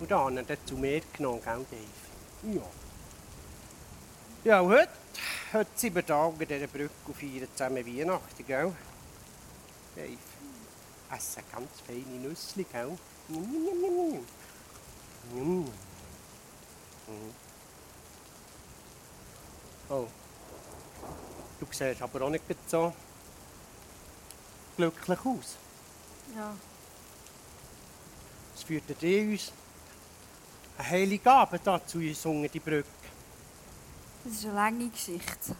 Und 0.00 0.10
dann 0.10 0.38
hat 0.40 0.50
er 0.50 0.66
zu 0.66 0.76
mir 0.76 1.02
genommen, 1.12 1.40
gell, 1.44 1.64
Dave? 1.70 2.56
Ja. 2.56 2.62
Ja, 4.42 4.60
und 4.60 4.72
heute, 4.72 4.90
heute 5.52 5.70
sind 5.76 5.94
wir 5.94 6.02
da 6.02 6.24
unter 6.24 6.46
dieser 6.46 6.66
Brücke 6.66 6.90
und 7.06 7.16
feiern 7.16 7.46
zusammen 7.52 7.86
Weihnachten, 7.86 8.44
gell? 8.44 8.72
Dave, 9.94 10.18
essen 11.12 11.44
ganz 11.52 11.70
feine 11.86 12.28
Nüsse, 12.28 12.64
gell? 12.64 12.98
Njum, 13.28 13.52
njum, 13.52 13.78
njum, 13.78 13.94
njum. 13.94 14.26
Njum. 15.32 15.72
Mhm. 17.06 17.43
Oh. 19.94 20.08
Du 21.60 21.66
siehst 21.70 22.02
aber 22.02 22.22
auch 22.22 22.30
nicht 22.30 22.44
so 22.66 22.92
glücklich 24.76 25.18
aus. 25.20 25.56
Ja. 26.34 26.52
Es 28.56 28.64
führt 28.64 29.00
dir 29.00 29.30
uns 29.30 29.52
eine 30.78 30.90
heilige 30.90 31.30
Abend 31.30 31.64
da 31.64 31.80
zu 31.86 31.98
uns 31.98 32.26
unter 32.26 32.48
die 32.48 32.58
Brücke. 32.58 32.88
Das 34.24 34.32
ist 34.32 34.44
eine 34.46 34.54
lange 34.54 34.88
Geschichte. 34.88 35.54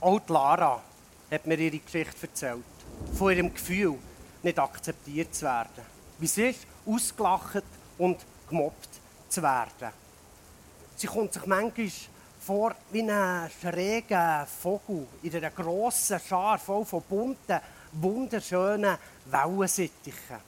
Auch 0.00 0.20
die 0.20 0.32
Lara 0.32 0.82
hat 1.30 1.46
mir 1.46 1.58
ihre 1.58 1.78
Geschichte 1.78 2.26
erzählt. 2.26 2.64
Von 3.14 3.32
ihrem 3.32 3.54
Gefühl, 3.54 3.98
nicht 4.42 4.58
akzeptiert 4.58 5.34
zu 5.34 5.46
werden. 5.46 5.84
Wie 6.18 6.26
sie 6.26 6.50
ist, 6.50 6.66
ausgelacht 6.84 7.64
und 7.96 8.18
gemobbt 8.48 8.90
zu 9.30 9.42
werden. 9.42 9.92
Sie 10.96 11.06
kommt 11.06 11.32
sich 11.32 11.46
manchmal 11.46 11.90
vor 12.48 12.74
wie 12.90 13.02
ein 13.02 13.50
schräger 13.60 14.46
Vogel 14.46 15.06
in 15.22 15.36
einer 15.36 15.50
grossen 15.50 16.18
Schar 16.18 16.58
voll 16.58 16.82
von 16.82 17.02
bunten, 17.02 17.60
wunderschönen 17.92 18.96
Wellensittichen. 19.26 20.38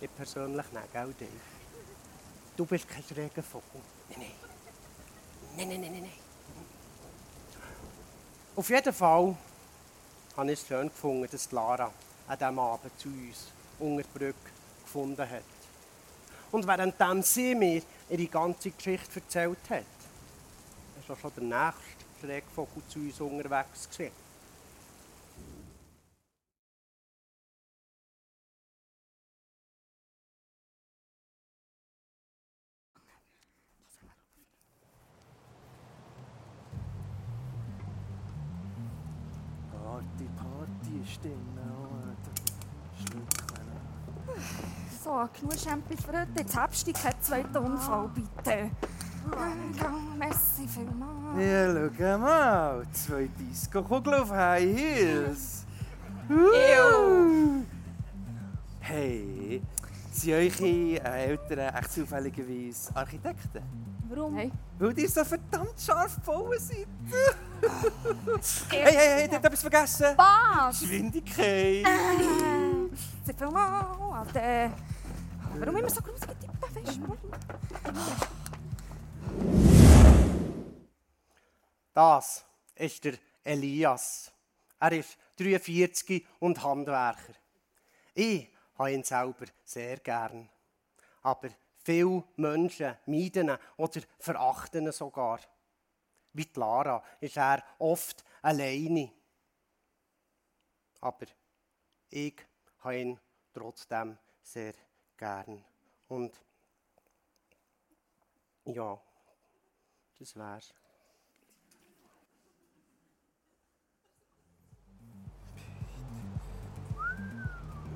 Ich 0.00 0.14
persönlich 0.14 0.70
nicht, 0.70 0.92
gell, 0.92 1.12
Dave? 1.18 1.30
Du 2.56 2.64
bist 2.66 2.88
kein 2.88 3.02
schräger 3.02 3.42
Vogel. 3.42 3.80
Nein, 4.10 4.20
nein. 4.20 4.30
Nein, 5.56 5.80
nein, 5.80 5.92
nein, 5.92 6.02
nein. 6.02 6.12
Auf 8.54 8.70
jeden 8.70 8.92
Fall 8.92 9.36
habe 10.36 10.52
ich 10.52 10.60
es 10.60 10.68
schön 10.68 10.86
gefunden, 10.86 11.28
dass 11.28 11.50
Lara 11.50 11.90
an 12.28 12.38
diesem 12.38 12.58
Abend 12.60 12.92
zu 12.96 13.08
uns 13.08 13.48
unter 13.80 14.04
die 14.04 14.18
Brücke 14.18 14.50
gefunden 14.84 15.28
hat. 15.28 15.42
Und 16.52 16.66
während 16.66 17.26
sie 17.26 17.56
mir 17.56 17.82
ihre 18.10 18.26
ganze 18.26 18.70
Geschichte 18.70 19.20
erzählt 19.20 19.70
hat, 19.70 19.84
ist 21.00 21.10
auch 21.10 21.18
schon 21.18 21.32
der 21.36 21.44
nächste 21.44 22.04
Schrägvogel 22.20 22.82
zu 22.88 22.98
uns 22.98 23.20
unterwegs 23.20 23.88
gewesen. 23.88 24.12
Party, 39.72 40.28
Party, 40.36 41.06
Stimme, 41.06 42.16
Schlückchen. 42.98 44.69
So, 45.02 45.26
genug 45.32 45.58
Champions 45.58 46.04
für 46.04 46.12
heute. 46.12 46.28
Jetzt 46.36 46.54
habst 46.54 46.86
du 46.86 46.92
keinen 46.92 47.22
zweiten 47.22 47.56
Unfall, 47.56 48.10
bitte. 48.14 48.70
Ja, 49.80 49.92
merci 50.18 50.68
vielmals. 50.68 51.38
Ja, 51.38 51.90
schau 51.96 52.18
mal. 52.18 52.86
Zwei 52.92 53.30
Disco-Kugeln 53.38 54.20
auf 54.20 54.30
High 54.30 54.76
Heels. 54.76 55.64
Ew. 56.28 57.62
Hey, 58.80 59.62
sind 60.12 60.32
eure 60.34 61.02
Eltern 61.02 61.74
echt 61.74 61.92
zufälligerweise 61.92 62.94
Architekten? 62.94 63.62
Warum? 64.06 64.34
Hey. 64.34 64.50
Weil 64.78 64.98
ihr 64.98 65.08
so 65.08 65.24
verdammt 65.24 65.80
scharf 65.80 66.16
gebaut 66.16 66.58
seid. 66.58 66.86
hey, 68.70 68.82
hey, 68.82 68.92
hey, 68.92 69.26
ihr 69.28 69.32
habt 69.32 69.44
etwas 69.46 69.60
vergessen. 69.62 70.06
Was? 70.16 70.80
Geschwindigkeit. 70.80 71.84
Merci 71.84 73.34
vielmals. 73.38 74.00
Alter. 74.12 74.70
Warum 75.60 75.76
immer 75.76 75.90
so 75.90 76.00
groß 76.00 76.20
fest? 76.20 76.48
Das 81.92 82.46
ist 82.76 83.04
der 83.04 83.18
Elias. 83.44 84.32
Er 84.78 84.92
ist 84.92 85.18
43 85.36 86.26
und 86.38 86.62
Handwerker. 86.62 87.34
Ich 88.14 88.48
habe 88.78 88.92
ihn 88.92 89.04
selber 89.04 89.44
sehr 89.62 89.98
gern. 89.98 90.48
Aber 91.20 91.50
viele 91.84 92.24
Menschen 92.36 92.96
meiden 93.04 93.50
ihn 93.50 93.58
oder 93.76 94.00
verachten 94.18 94.86
ihn 94.86 94.92
sogar. 94.92 95.40
Wie 96.32 96.48
Lara 96.54 97.04
ist 97.20 97.36
er 97.36 97.62
oft 97.80 98.24
alleine. 98.40 99.12
Aber 101.02 101.26
ich 102.08 102.36
habe 102.78 102.98
ihn 102.98 103.20
trotzdem 103.52 104.16
sehr 104.42 104.72
gern. 105.20 105.62
Und 106.08 106.32
ja, 108.64 108.98
das 110.18 110.34
wär's. 110.34 110.74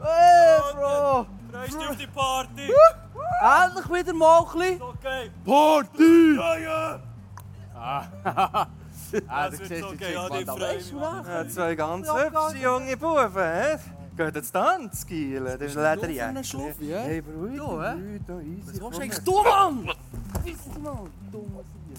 Hey, 0.02 0.74
Bro! 0.74 1.26
Freust 1.50 1.80
dich 1.80 1.88
auf 1.88 1.96
die 1.96 2.06
Party? 2.06 2.70
Endlich 3.40 3.90
wieder 3.90 4.12
mal 4.12 4.40
ein 4.40 4.58
bisschen. 4.58 4.82
Okay. 4.82 5.30
Party! 5.44 6.36
Ja, 6.36 6.58
ja! 6.58 7.00
Ah, 7.74 8.66
Das 8.90 9.10
du 9.58 9.66
so 9.66 9.74
jetzt 9.74 9.98
geil, 9.98 10.12
ja, 10.12 10.28
die. 10.28 10.44
Ja, 10.94 11.48
zwei 11.48 11.74
ganz 11.74 12.06
hübsche 12.12 12.58
junge 12.58 12.96
Buben, 12.96 13.32
hä? 13.34 13.78
Geht 14.16 14.36
jetzt 14.36 14.52
Tanz, 14.52 15.04
Giele? 15.06 15.58
Das 15.58 15.70
ist 15.70 15.76
Schluff, 16.44 16.80
ja? 16.80 17.00
Hey, 17.00 17.20
beruhig 17.20 17.58
Du, 17.58 17.82
hä? 17.82 18.18
dich, 18.28 18.40
easy. 18.40 18.80
Was 18.80 18.80
komm 18.80 18.92
willst 18.92 18.96
du 18.96 19.02
eigentlich 19.02 19.24
du, 19.24 19.42
Mann? 19.42 19.90
Easy, 20.44 20.78
Mann. 20.80 21.10
Dummer 21.32 21.62
Sieg. 21.72 21.98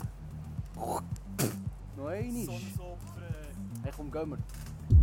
Noch 1.97 2.07
einmal. 2.07 2.55
Hey, 3.83 3.91
komm, 3.97 4.11
gehen 4.11 4.29
wir. 4.29 4.37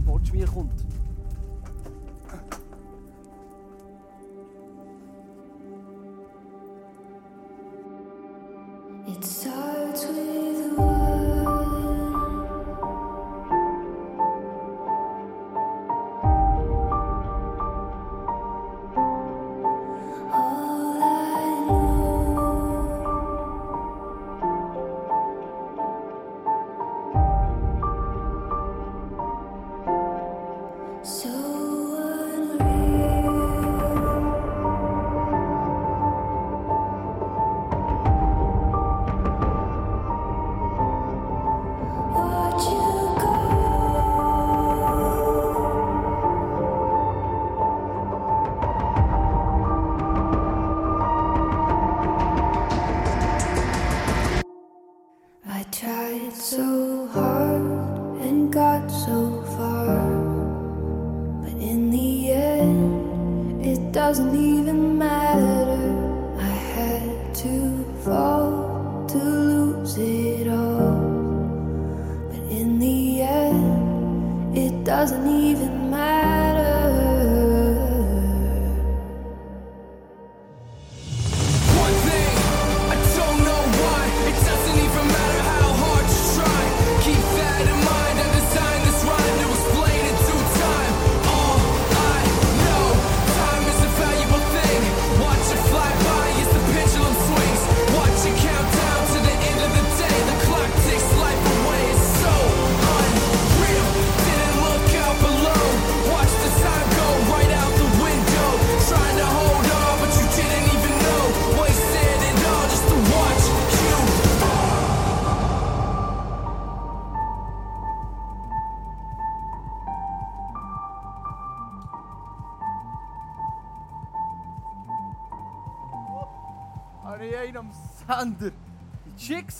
Wortschmier 0.07 0.47
kommt. 0.47 0.73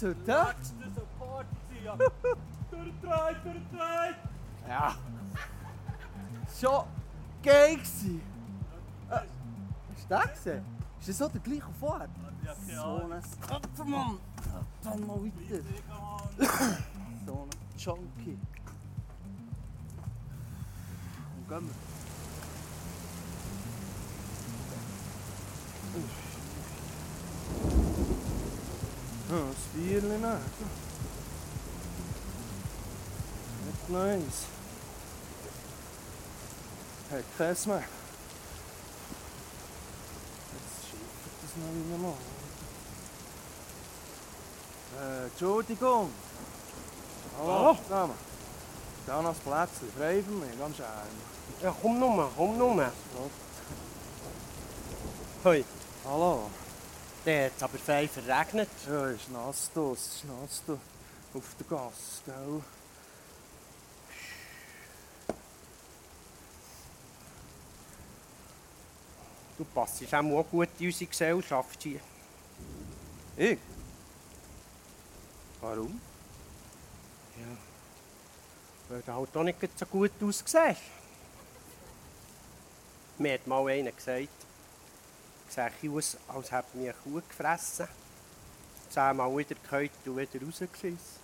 Die 0.03 0.09
Chicks 0.09 0.17
heute, 0.33 0.33
hä? 0.33 1.97
Durchdreht, 2.71 3.37
durchdreht! 3.45 4.17
Ja. 4.69 4.95
Schon 6.61 6.85
geil 7.41 7.77
gewesen. 7.77 8.21
Äh, 9.11 9.15
hast 9.15 10.11
du 10.11 10.17
den 10.17 10.35
gesehen? 10.35 10.65
Ist 10.99 11.09
das 11.09 11.19
so 11.19 11.29
der 11.29 11.41
gleiche 11.41 11.73
vorher? 11.79 12.09
Ja, 12.45 12.53
keine 12.55 12.77
So 12.77 12.83
Ahnung. 12.83 13.13
ein 13.13 13.23
Skapfermann. 13.23 14.19
Dann 14.83 15.07
mal 15.07 15.19
weiter. 15.23 15.63
so 17.25 17.33
ein 17.43 17.51
Junkie. 17.79 18.39
Und 21.37 21.49
gehen 21.49 21.69
wir. 21.69 21.75
Ja, 29.33 29.39
das 29.39 29.57
Bierchen 29.73 30.11
nicht. 30.11 30.23
Nicht 33.65 33.89
nice. 33.89 34.45
Hat 37.11 37.25
keins 37.39 37.67
mehr. 37.67 37.77
Jetzt 40.53 40.83
schifft 40.91 41.03
das 41.43 41.53
noch 41.57 41.73
wieder 41.73 41.99
mal. 41.99 42.19
Äh, 45.01 45.25
Entschuldigung. 45.29 46.11
Hallo, 47.39 47.53
Hallo? 47.53 47.79
zusammen. 47.83 48.15
Da 49.07 49.23
noch 49.23 49.31
das 49.31 49.39
Plätzchen, 49.39 49.93
frei 49.97 50.23
für 50.23 50.31
mich, 50.31 50.59
ganz 50.59 50.77
schön. 50.77 50.87
Ja, 51.63 51.75
komm 51.81 51.99
nur, 51.99 52.31
komm 52.37 52.59
nur. 52.59 52.93
Hoi. 55.45 55.65
Hallo. 56.05 56.51
Der 57.25 57.47
hat 57.47 57.63
aber 57.63 57.79
fein 57.79 58.09
verregnet. 58.09 58.69
Ja, 58.89 59.07
ist 59.07 59.31
nass 59.31 59.71
da, 59.73 59.93
es 59.93 60.07
ist 60.07 60.25
nass 60.25 60.63
da. 60.67 60.79
Auf 61.35 61.55
der 61.59 61.67
Gasse, 61.67 62.23
gell? 62.27 62.63
Du 69.57 69.65
passst 69.73 70.13
auch 70.13 70.45
gut 70.51 70.69
in 70.81 70.87
unsere 70.87 71.07
Gesellschaft 71.09 71.83
hier. 71.83 72.01
Ich? 73.37 73.59
Warum? 75.61 76.01
Ja. 77.39 77.47
Weil 78.89 79.03
du 79.03 79.13
halt 79.13 79.37
auch 79.37 79.43
nicht 79.45 79.79
so 79.79 79.87
gut 79.87 80.11
aussiehst. 80.21 80.83
Mir 83.19 83.35
hat 83.35 83.47
mal 83.47 83.71
einer 83.71 83.93
gesagt, 83.93 84.42
ich 85.57 85.81
sehe 85.81 85.91
aus, 85.91 86.17
als 86.29 86.51
hätte 86.51 86.77
mich 86.77 86.89
eine 86.89 86.95
Kuh 87.05 87.21
gefressen. 87.29 87.89
Zehnmal 88.91 89.37
wieder 89.37 89.55
gehört 89.55 89.91
und 90.07 90.17
wieder 90.17 90.47
rausgeschissen. 90.47 91.23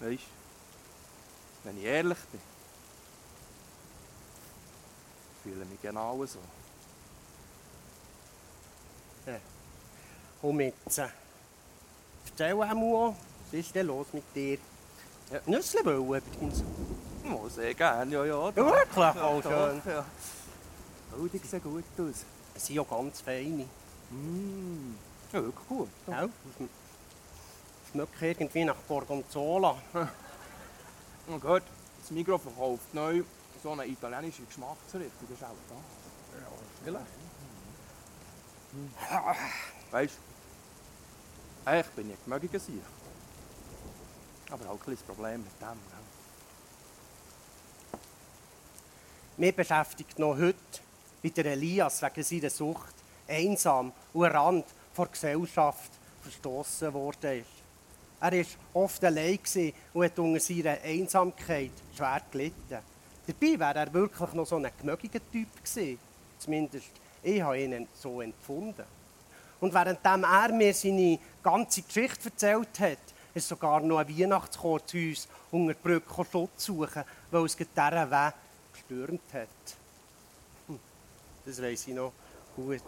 Weißt 0.00 0.22
du, 0.22 1.64
wenn 1.64 1.78
ich 1.78 1.84
ehrlich 1.84 2.18
bin, 2.30 2.40
fühle 5.42 5.62
ich 5.64 5.70
mich 5.70 5.82
genau 5.82 6.24
so. 6.24 6.38
Ja. 9.26 9.38
Komm 10.40 10.60
jetzt. 10.60 10.98
äh, 10.98 11.08
Erzähl 12.30 12.62
einmal, 12.62 13.14
was 13.50 13.52
ist 13.52 13.74
denn 13.74 13.86
los 13.88 14.06
mit 14.12 14.22
dir? 14.34 14.58
Ja. 15.32 15.40
Nüssli 15.46 15.84
wollen 15.84 16.22
übrigens. 16.22 16.62
Oh, 17.30 17.48
sehr 17.48 17.74
gerne, 17.74 18.12
ja, 18.12 18.24
ja. 18.24 18.48
Ja, 18.48 18.56
wirklich, 18.56 18.96
auch 18.96 19.42
doch, 19.42 19.50
schön. 19.50 19.82
Ja. 19.86 20.04
Oh, 21.12 21.26
die 21.26 21.38
sehen 21.38 21.62
gut 21.62 21.84
aus. 21.98 22.24
Es 22.54 22.66
sind 22.66 22.76
ja 22.76 22.82
ganz 22.82 23.20
feine. 23.20 23.66
Mm. 24.10 24.94
Ja, 25.32 25.42
wirklich 25.42 25.68
gut. 25.68 25.88
Ja, 26.06 26.24
es 26.24 26.30
schmeckt 27.90 28.22
irgendwie 28.22 28.64
nach 28.64 28.76
Gorgonzola. 28.86 29.76
Oh 31.30 31.38
Gott, 31.38 31.62
das 32.00 32.10
Mikro 32.10 32.38
verkauft 32.38 32.94
neu 32.94 33.22
so 33.62 33.72
eine 33.72 33.86
italienische 33.86 34.44
Geschmacksrichtung. 34.44 35.28
Das 35.28 35.38
ist 35.38 35.44
auch 35.44 35.54
da. 35.68 35.74
Ja, 36.40 36.48
vielleicht. 36.84 37.06
Weißt 39.90 40.14
du, 40.14 41.70
eigentlich 41.70 41.94
bin 41.94 42.10
ich 42.10 42.24
gemögiger 42.24 42.58
sein. 42.58 42.80
Aber 44.50 44.70
auch 44.70 44.72
ein 44.72 44.80
kleines 44.80 45.02
Problem 45.02 45.42
mit 45.42 45.52
dem. 45.60 45.97
Mir 49.40 49.52
beschäftigt 49.52 50.18
noch 50.18 50.36
heute, 50.36 50.56
wie 51.22 51.30
der 51.30 51.46
Elias 51.46 52.02
wegen 52.02 52.24
seiner 52.24 52.50
Sucht 52.50 52.94
einsam 53.28 53.92
und 54.12 54.24
am 54.24 54.32
Rand 54.32 54.64
der 54.96 55.06
Gesellschaft 55.06 55.92
verstoßen 56.22 56.88
ist. 56.88 57.46
Er 58.20 58.32
war 58.32 58.44
oft 58.74 59.04
allein 59.04 59.38
und 59.94 60.04
hat 60.04 60.18
unter 60.18 60.40
seiner 60.40 60.78
Einsamkeit 60.82 61.70
schwer 61.96 62.20
gelitten. 62.32 62.78
Dabei 63.28 63.60
wäre 63.60 63.78
er 63.78 63.94
wirklich 63.94 64.32
noch 64.32 64.44
so 64.44 64.56
ein 64.56 64.66
gemögiger 64.76 65.20
Typ 65.30 65.64
gewesen. 65.64 66.00
Zumindest 66.36 66.90
ich 67.22 67.40
habe 67.40 67.60
ihn 67.60 67.86
so 67.94 68.20
empfunden. 68.20 68.84
Und 69.60 69.72
währenddem 69.72 70.24
er 70.24 70.52
mir 70.52 70.74
seine 70.74 71.20
ganze 71.44 71.82
Geschichte 71.82 72.30
erzählt 72.30 72.80
hat, 72.80 72.98
ist 73.34 73.46
sogar 73.46 73.78
noch 73.82 73.98
ein 73.98 74.18
Weihnachtschor 74.18 74.84
zu 74.84 74.96
uns 74.96 75.28
unter 75.52 75.74
die 75.74 75.80
Brücke 75.80 76.26
Schutz 76.28 76.64
suchen, 76.64 77.04
weil 77.30 77.44
es 77.44 77.56
dieser 77.56 78.10
Weg 78.10 78.34
gestürmt 78.78 79.32
hat. 79.32 79.48
Hm, 80.66 80.78
Das 81.44 81.60
weiss 81.62 81.86
ich 81.86 81.94
noch 81.94 82.12
gut. 82.56 82.82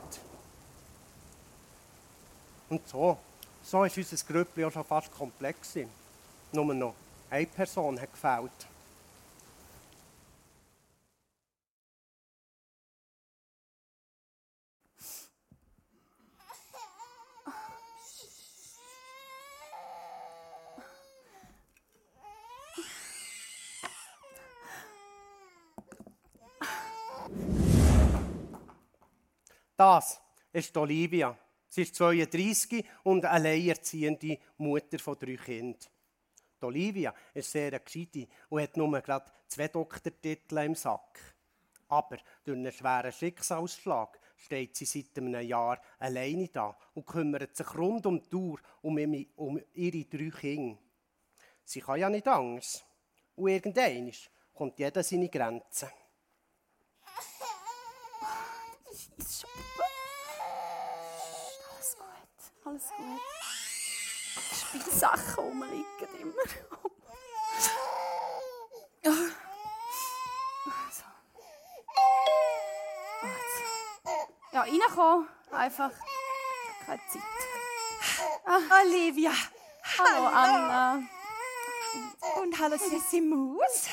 Und 2.69 2.87
so, 2.89 3.19
so 3.63 3.85
ist 3.85 3.97
unser 3.97 4.17
Grüppli 4.27 4.65
auch 4.65 4.73
schon 4.73 4.85
fast 4.85 5.11
komplex. 5.13 5.77
Nur 6.53 6.75
noch 6.75 6.95
eine 7.29 7.47
Person 7.47 8.01
hat 8.01 8.13
gefehlt. 8.13 8.51
Das 29.81 30.21
ist 30.53 30.77
Olivia. 30.77 31.35
Sie 31.67 31.81
ist 31.81 31.95
32 31.95 32.85
und 33.05 33.25
alleinerziehende 33.25 34.39
Mutter 34.59 34.99
von 34.99 35.19
drei 35.19 35.37
Kindern. 35.37 35.81
Olivia 36.61 37.15
ist 37.33 37.51
sehr 37.51 37.69
eine 37.69 37.81
gescheite 37.81 38.29
und 38.51 38.61
hat 38.61 38.77
nur 38.77 39.01
gerade 39.01 39.33
zwei 39.49 39.69
Doktortitel 39.69 40.59
im 40.59 40.75
Sack. 40.75 41.19
Aber 41.89 42.19
durch 42.45 42.59
einen 42.59 42.71
schweren 42.71 43.11
Schicksalsschlag 43.11 44.21
steht 44.37 44.77
sie 44.77 44.85
seit 44.85 45.17
einem 45.17 45.41
Jahr 45.41 45.81
alleine 45.99 46.49
da 46.49 46.77
und 46.93 47.07
kümmert 47.07 47.57
sich 47.57 47.75
rund 47.75 48.05
um 48.05 48.21
die 48.21 48.37
Uhr 48.37 48.61
um 48.83 48.99
ihre 48.99 50.05
drei 50.05 50.29
Kinder. 50.29 50.79
Sie 51.65 51.81
kann 51.81 52.01
ja 52.01 52.11
nicht 52.11 52.29
anders. 52.29 52.85
Und 53.35 53.49
irgendwann 53.49 54.13
kommt 54.53 54.79
jeder 54.79 55.03
seine 55.03 55.31
Grenzen. 55.31 55.89
Alles 61.81 61.97
gut, 61.97 62.60
alles 62.71 62.89
gut. 62.97 63.21
Spielsachen 64.55 65.35
rumliegen 65.45 66.15
immer. 66.21 66.43
so. 70.93 71.05
Ah, 73.23 73.27
jetzt. 73.27 73.63
Ja, 74.53 74.61
reinkommen. 74.61 75.29
Einfach. 75.51 75.91
Keine 76.87 77.01
Zeit. 77.09 77.23
Ah. 78.45 78.61
Olivia. 78.83 79.33
Hallo, 79.99 80.27
Anna. 80.27 81.03
Und 82.41 82.59
hallo 82.59 82.77
Sissi 82.77 83.21
Maus. 83.21 83.89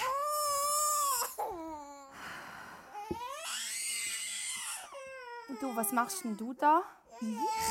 Und 5.47 5.61
du, 5.61 5.75
was 5.75 5.91
machst 5.91 6.23
denn 6.23 6.37
du 6.37 6.53
da? 6.53 6.83
Ich? 7.21 7.66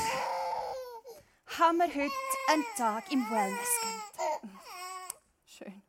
Haben 1.59 1.77
wir 1.77 1.87
heute 1.87 2.11
einen 2.49 2.65
Tag 2.77 3.11
im 3.11 3.27
Wellness 3.31 3.69
gegönnt. 3.81 4.59
Schön. 5.43 5.81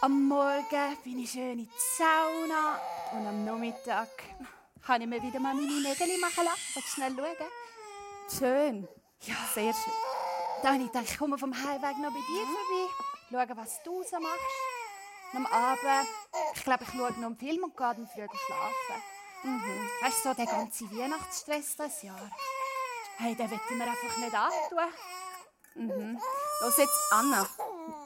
Am 0.00 0.26
Morgen 0.26 0.96
bin 1.04 1.18
ich 1.18 1.32
schön 1.32 1.58
in 1.58 1.58
die 1.58 1.70
Sauna 1.98 2.80
und 3.12 3.26
am 3.26 3.44
Nachmittag 3.44 4.08
habe 4.88 5.02
ich 5.02 5.08
mir 5.08 5.22
wieder 5.22 5.38
mal 5.38 5.52
meine 5.52 5.66
Nägel 5.66 6.18
machen 6.18 6.44
lassen. 6.44 6.60
Willst 6.72 6.88
du 6.88 6.92
schnell 6.92 7.14
schauen? 7.14 8.38
Schön. 8.38 8.88
Ja, 9.20 9.36
sehr 9.52 9.74
schön. 9.74 9.92
Dann 10.62 10.80
ich 10.80 10.86
gedacht, 10.86 11.10
ich 11.10 11.18
komme 11.18 11.36
vom 11.36 11.52
Heimweg 11.52 11.98
noch 11.98 12.12
bei 12.12 12.20
dir 12.20 12.46
vorbei, 12.46 13.46
schauen, 13.46 13.56
was 13.58 13.82
du 13.82 14.02
so 14.02 14.18
machst. 14.18 15.34
Und 15.34 15.40
am 15.40 15.46
Abend, 15.46 16.08
ich 16.54 16.64
glaube, 16.64 16.84
ich 16.84 16.90
schaue 16.90 17.12
noch 17.12 17.26
einen 17.26 17.36
Film 17.36 17.64
und 17.64 17.76
gehe 17.76 17.94
dann 17.94 18.08
früh 18.08 18.26
schlafen. 18.46 19.02
Mhm. 19.42 19.90
Weißt 20.00 20.24
du, 20.24 20.28
so 20.30 20.34
der 20.34 20.46
ganze 20.46 20.90
Weihnachtsstress 20.90 21.76
das 21.76 22.02
Jahr. 22.02 22.30
Hey, 23.16 23.34
den 23.34 23.50
will 23.50 23.60
ich 23.70 23.76
mir 23.76 23.84
einfach 23.84 24.16
nicht 24.18 24.34
antun. 24.34 24.92
Mhm. 25.76 26.20
Los 26.60 26.76
jetzt, 26.76 26.98
Anna. 27.10 27.46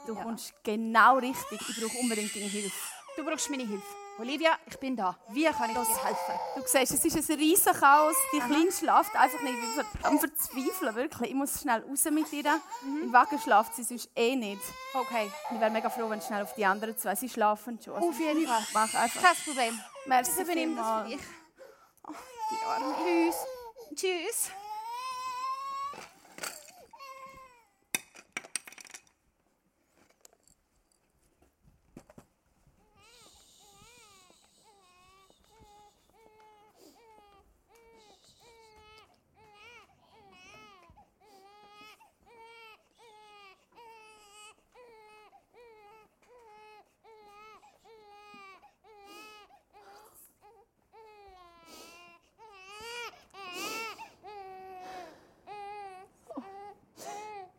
Du 0.06 0.14
kommst 0.14 0.52
genau 0.62 1.18
richtig. 1.18 1.60
Ich 1.68 1.80
brauche 1.80 1.98
unbedingt 1.98 2.34
deine 2.34 2.46
Hilfe. 2.46 2.76
Du 3.16 3.24
brauchst 3.24 3.50
meine 3.50 3.66
Hilfe. 3.66 3.86
Olivia, 4.18 4.58
ich 4.66 4.76
bin 4.78 4.96
da. 4.96 5.16
Wie 5.28 5.44
kann 5.44 5.70
ich 5.70 5.76
dir 5.76 6.04
helfen? 6.04 6.34
Du 6.56 6.62
siehst, 6.66 6.92
es 6.92 7.04
ist 7.04 7.30
ein 7.30 7.36
riesen 7.36 7.72
Chaos. 7.72 8.16
Die 8.32 8.40
Kleine 8.40 8.72
schlaft 8.72 9.14
einfach 9.14 9.40
nicht. 9.42 9.54
Ich 9.54 9.76
bin 9.76 10.04
am 10.04 10.18
Verzweifeln, 10.18 10.94
wirklich. 10.96 11.30
Ich 11.30 11.36
muss 11.36 11.60
schnell 11.60 11.84
raus 11.88 12.04
mit 12.10 12.32
ihr. 12.32 12.60
Im 12.82 13.12
Wagen 13.12 13.38
schlaft 13.38 13.76
sie 13.76 13.84
sonst 13.84 14.10
eh 14.16 14.34
nicht. 14.34 14.62
Okay. 14.92 15.30
Ich 15.52 15.60
wäre 15.60 15.70
mega 15.70 15.88
froh, 15.88 16.10
wenn 16.10 16.20
schnell 16.20 16.42
auf 16.42 16.54
die 16.54 16.66
anderen 16.66 16.98
zwei... 16.98 17.14
Sie 17.14 17.28
schlafen 17.28 17.78
schon. 17.82 17.94
Also 17.94 18.08
Auf 18.08 18.18
jeden 18.18 18.46
Fall. 18.46 18.66
Mach 18.74 18.94
einfach. 18.94 19.22
Kein 19.22 19.36
Problem. 19.36 19.80
Merci 20.06 20.32
ich 20.32 20.44
übernehme 20.44 20.76
das 20.76 21.02
für 21.02 21.08
dich. 21.08 21.20
Oh, 22.08 22.12
die 22.50 22.66
Arme. 22.66 22.94
Tschüss. 23.04 23.36
Tschüss. 23.94 24.50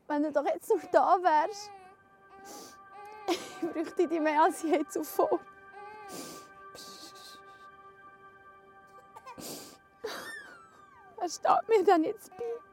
Wenn 0.10 0.24
du 0.24 0.32
doch 0.32 0.44
jetzt 0.44 0.68
noch 0.72 0.79
da 0.92 1.18
wärst. 1.22 1.72
Ich 3.62 3.74
bräuchte 3.74 4.08
dich 4.08 4.20
mehr 4.20 4.44
als 4.44 4.64
je 4.64 4.84
zuvor. 4.88 5.40
Er 11.18 11.30
steht 11.30 11.68
mir 11.68 11.84
dann 11.84 12.04
jetzt 12.04 12.36
bei. 12.36 12.69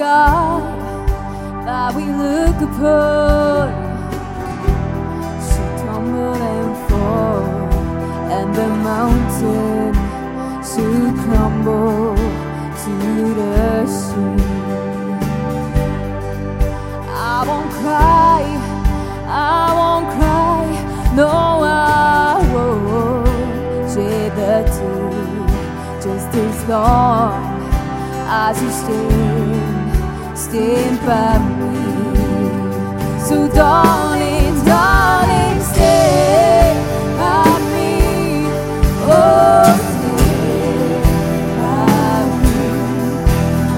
Sky 0.00 0.60
that 1.66 1.94
we 1.94 2.04
look 2.04 2.56
upon. 2.68 3.68
Should 5.44 5.74
tumble 5.84 6.40
and 6.40 6.72
fall, 6.88 7.44
and 8.36 8.48
the 8.54 8.68
mountain 8.88 9.92
should 10.70 11.14
crumble 11.22 12.16
to 12.82 12.94
the 13.40 13.86
sea. 13.86 14.40
I 17.12 17.44
won't 17.46 17.70
cry, 17.80 18.40
I 19.28 19.68
won't 19.80 20.08
cry, 20.16 20.64
no, 21.14 21.28
I 21.28 22.40
won't 22.54 23.92
shed 23.92 24.32
the 24.40 24.64
tear. 24.74 25.12
Just 26.00 26.30
as 26.34 26.58
long 26.70 27.32
as 28.42 28.62
you 28.62 28.70
stand, 28.70 29.49
stand 30.50 30.98
by 31.06 31.38
me. 31.58 31.74
So, 33.28 33.48
darling, 33.54 34.64
darling, 34.64 35.60
stay 35.62 36.74
by 37.16 37.46
me. 37.72 37.92
Oh, 39.06 39.70
stay 39.92 41.02
by 41.56 42.24
me. 42.42 42.58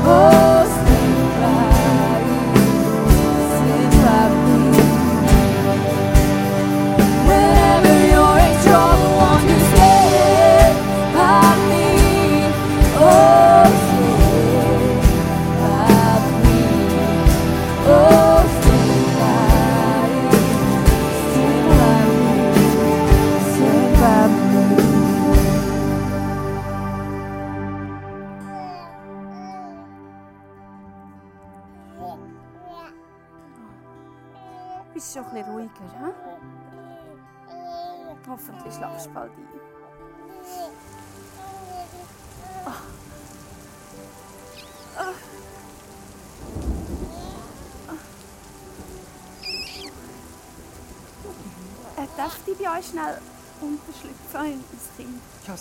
Oh, 0.06 0.41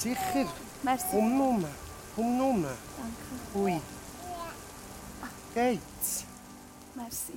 sicher. 0.01 0.47
Merci. 0.83 1.05
Komm 1.11 1.37
nur. 1.37 1.69
Komm 2.15 2.37
nur. 2.37 2.53
Danke. 2.53 3.55
Ui. 3.55 3.81
Geht's? 5.53 6.25
Merci. 6.95 7.33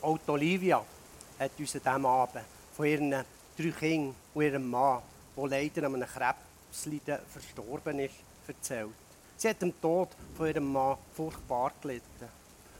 Auch 0.00 0.18
die 0.18 0.30
Olivia 0.30 0.84
hat 1.38 1.50
uns 1.58 1.74
an 1.76 1.80
diesem 1.84 2.06
Abend 2.06 2.44
von 2.76 2.86
ihren 2.86 3.24
drei 3.56 3.70
Kindern 3.70 4.14
und 4.34 4.42
ihrem 4.42 4.70
Mann, 4.70 5.02
der 5.36 5.46
leider 5.46 5.86
an 5.86 5.94
einem 5.94 6.08
Krebsleiden 6.08 7.18
verstorben 7.28 7.98
ist, 7.98 8.14
erzählt. 8.46 8.90
Sie 9.36 9.48
hat 9.48 9.62
am 9.62 9.80
Tod 9.80 10.08
von 10.36 10.46
ihrem 10.46 10.72
Mann 10.72 10.96
furchtbar 11.14 11.72
gelitten. 11.80 12.28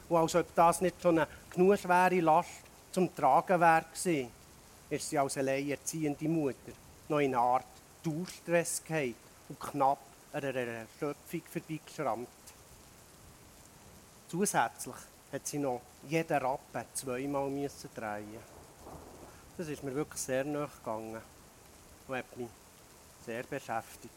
Und 0.09 0.17
als 0.17 0.35
ob 0.35 0.53
das 0.55 0.81
nicht 0.81 1.01
schon 1.01 1.19
eine 1.19 1.27
genug 1.49 1.77
schwere 1.77 2.19
Last 2.19 2.49
zum 2.91 3.13
Tragen 3.15 3.59
wäre, 3.59 3.85
ist 4.89 5.09
sie 5.09 5.17
als 5.17 5.37
alleinerziehende 5.37 6.27
Mutter 6.27 6.71
noch 7.09 7.19
in 7.19 7.33
eine 7.33 7.39
Art 7.39 7.65
Dauerstress 8.03 8.83
gehabt 8.83 9.15
und 9.49 9.59
knapp 9.59 9.99
an 10.31 10.43
einer 10.43 10.55
Erschöpfung 10.55 11.41
vorbeigeschrammt. 11.51 12.27
Zusätzlich 14.27 14.95
hat 15.31 15.47
sie 15.47 15.59
noch 15.59 15.81
jeden 16.07 16.37
Rappen 16.37 16.85
zweimal 16.93 17.49
müssen 17.49 17.89
drehen. 17.95 18.52
Das 19.55 19.67
ist 19.67 19.83
mir 19.83 19.93
wirklich 19.93 20.21
sehr 20.21 20.43
nahe 20.43 20.67
gegangen 20.79 21.21
und 22.07 22.15
hat 22.15 22.37
mich 22.37 22.49
sehr 23.23 23.43
beschäftigt. 23.43 24.11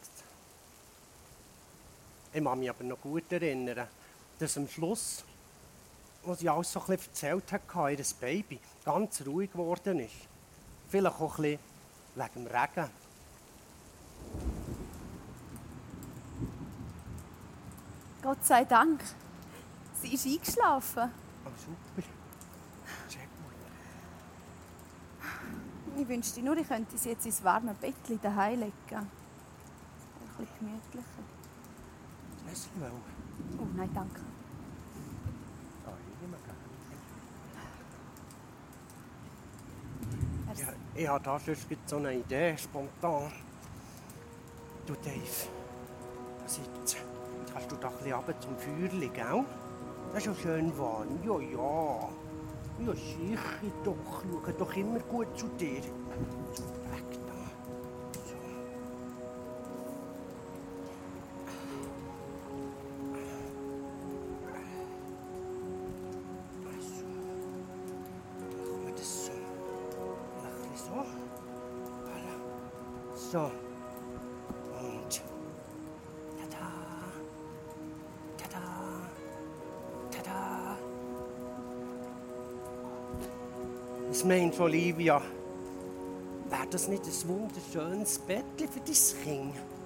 Ich 2.33 2.43
kann 2.43 2.59
mich 2.59 2.69
aber 2.69 2.83
noch 2.83 2.99
gut 2.99 3.31
erinnern, 3.31 3.87
dass 4.39 4.57
am 4.57 4.67
Schluss, 4.67 5.23
als 6.25 6.39
sie 6.39 6.49
alles 6.49 6.71
so 6.71 6.79
ein 6.79 6.87
bisschen 6.87 7.09
erzählt 7.09 7.51
hat, 7.51 7.61
ihr 7.91 8.05
Baby 8.19 8.59
ganz 8.83 9.21
ruhig 9.25 9.51
geworden 9.51 9.99
ist. 9.99 10.13
Vielleicht 10.89 11.19
auch 11.19 11.37
ein 11.37 11.43
bisschen 11.43 11.59
wegen 12.15 12.33
dem 12.33 12.47
Regen. 12.47 12.89
Gott 18.23 18.45
sei 18.45 18.65
Dank. 18.65 19.03
Sie 20.01 20.13
ist 20.13 20.25
eingeschlafen. 20.25 21.11
Oh, 21.45 21.49
super. 21.55 22.07
Gut. 23.07 23.26
Ich 25.99 26.07
wünschte 26.07 26.41
nur, 26.43 26.55
ich 26.55 26.67
könnte 26.67 26.95
sie 26.95 27.09
jetzt 27.09 27.25
ins 27.25 27.43
warme 27.43 27.73
Bettchen 27.73 28.21
daheim 28.21 28.59
legen. 28.59 28.71
Ein 28.91 29.09
bisschen 30.37 30.59
gemütlicher. 30.59 31.23
Weißt 32.47 32.69
du, 32.75 32.81
wel? 32.81 32.91
Oh 33.59 33.67
nein, 33.75 33.89
danke. 33.95 34.21
Ja, 40.55 40.67
ich 40.95 41.07
habe 41.07 41.23
da 41.23 41.39
sonst 41.39 41.67
so 41.85 41.97
eine 41.97 42.13
Idee, 42.13 42.55
spontan. 42.57 43.31
Du, 44.85 44.93
Dave, 44.93 45.49
da 46.41 46.47
sitzt. 46.47 46.97
Kannst 47.51 47.71
du 47.71 47.75
da 47.75 47.87
ein 47.89 47.97
bisschen 47.97 48.13
runter 48.13 48.39
zum 48.39 48.57
Feuerchen, 48.57 49.13
gell? 49.13 49.45
Das 50.13 50.19
ist 50.19 50.27
ja 50.27 50.35
schön 50.35 50.77
warm. 50.77 51.07
Ja, 51.23 51.39
ja. 51.39 52.09
Ja, 52.85 52.93
sicher 52.93 53.71
doch. 53.83 53.95
Schau 54.45 54.51
doch 54.51 54.75
immer 54.75 54.99
gut 54.99 55.27
zu 55.37 55.47
dir. 55.59 55.81
Meint 84.57 84.59
Olivia? 84.59 85.21
Wäre 86.49 86.67
das 86.71 86.87
nicht 86.87 87.03
ein 87.05 87.29
wunderschönes 87.29 88.17
Bettchen 88.19 88.67
für 88.67 88.79
dein 88.79 89.23
Kind? 89.23 89.76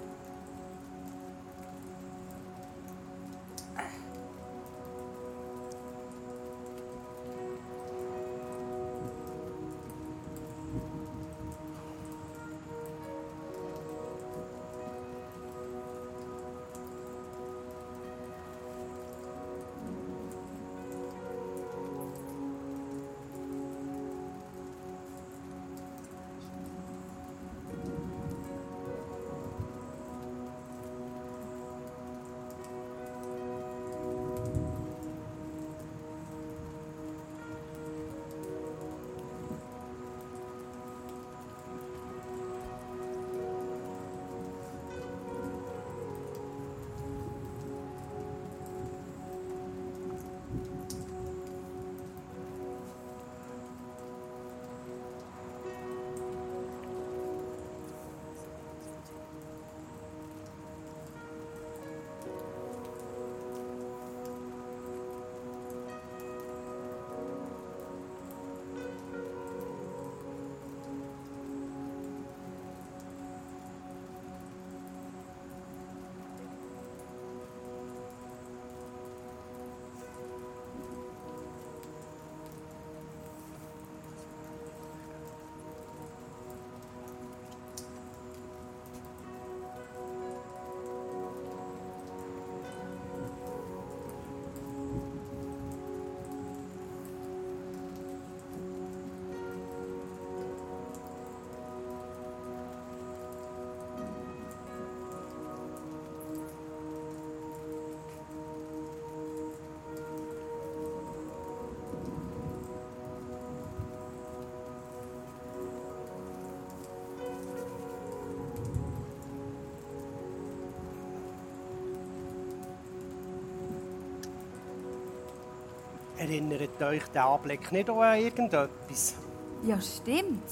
Erinnert 126.22 126.80
euch 126.84 127.04
der 127.08 127.26
Anblick 127.26 127.72
nicht 127.72 127.90
auch 127.90 128.02
an 128.02 128.20
irgendetwas? 128.20 129.16
Ja, 129.64 129.82
stimmt. 129.82 130.52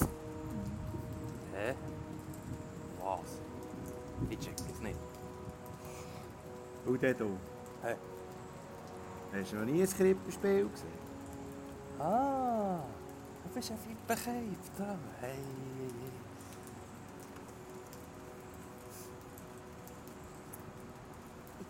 Hä? 1.53 1.76
Was? 3.03 3.39
Ich 4.32 4.39
check 4.39 4.55
das 4.57 4.80
nicht. 4.80 4.97
Und 6.88 6.99
der 7.03 7.13
du? 7.13 7.38
Hä? 7.84 7.95
Hast 9.32 9.51
du 9.51 9.57
noch 9.57 9.65
nie 9.65 9.84
ein 9.84 9.88
Krippenspiel 9.88 10.67
gesehen? 10.70 10.89
Ah, 11.99 12.80
du 13.43 13.49
bist 13.53 13.70
ein 13.70 13.78
Flippenkäf 13.78 14.72
da. 14.76 14.97
Hey, 15.22 15.34
hey, 15.34 15.89
hey. 15.99 16.11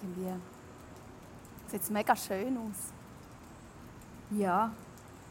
Irgendwie 0.02 0.40
sieht 1.68 1.82
es 1.82 1.90
mega 1.90 2.16
schön 2.16 2.58
aus. 2.60 2.94
Ja, 4.32 4.72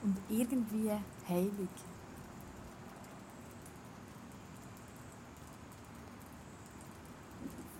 und 0.03 0.17
irgendwie 0.29 0.91
heilig. 1.29 1.69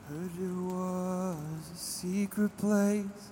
Heard 0.09 0.31
it 0.41 0.57
was 0.73 1.71
a 1.71 1.77
secret 1.77 2.57
place. 2.57 3.31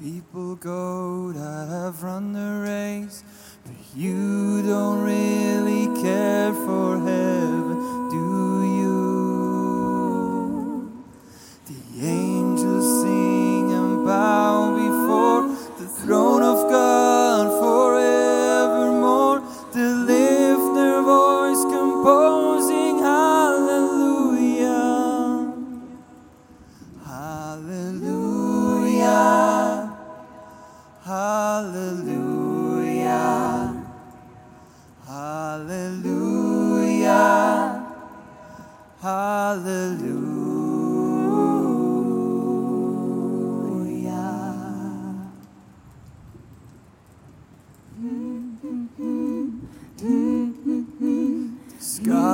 People 0.00 0.56
go 0.56 1.32
have 1.32 2.02
run 2.02 2.32
the 2.32 2.62
race. 2.64 3.22
But 3.64 3.74
you 3.94 4.62
don't 4.62 5.02
really 5.02 5.86
care 6.02 6.52
for 6.52 6.98
heaven, 6.98 7.79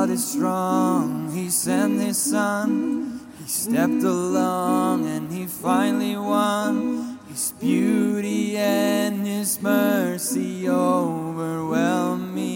God 0.07 0.13
is 0.13 0.25
strong, 0.25 1.31
He 1.33 1.49
sent 1.49 1.99
His 1.99 2.17
Son. 2.17 3.19
He 3.39 3.47
stepped 3.49 4.03
along 4.03 5.05
and 5.05 5.29
He 5.29 5.45
finally 5.45 6.15
won. 6.15 7.19
His 7.27 7.51
beauty 7.59 8.55
and 8.57 9.27
His 9.27 9.61
mercy 9.61 10.69
overwhelm 10.69 12.33
me. 12.33 12.47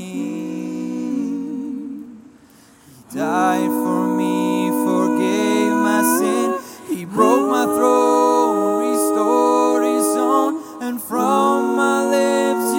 He 2.88 3.18
died 3.18 3.68
for 3.68 4.16
me, 4.16 4.70
forgave 4.88 5.74
my 5.74 6.04
sin. 6.20 6.58
He 6.95 7.04
broke 7.04 7.52
my 7.52 7.66
throne, 7.66 8.91
restored 8.91 9.84
His 9.84 10.16
own, 10.16 10.82
and 10.82 11.02
from 11.02 11.76
my 11.76 12.06
lips 12.06 12.70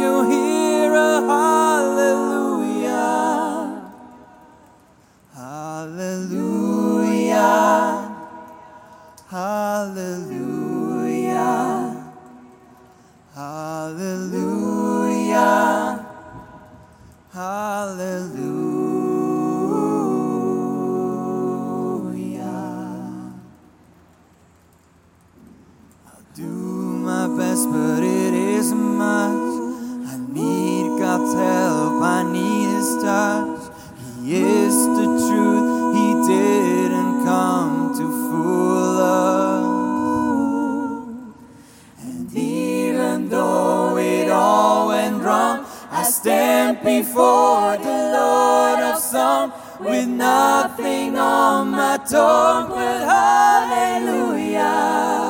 before 47.03 47.77
the 47.79 47.99
Lord 48.15 48.81
of 48.91 48.97
Song 48.97 49.53
with 49.81 50.07
nothing 50.07 51.19
on 51.19 51.73
my 51.73 51.99
tongue 52.09 52.71
hallelujah. 52.71 53.11
Hallelujah. 53.11 55.22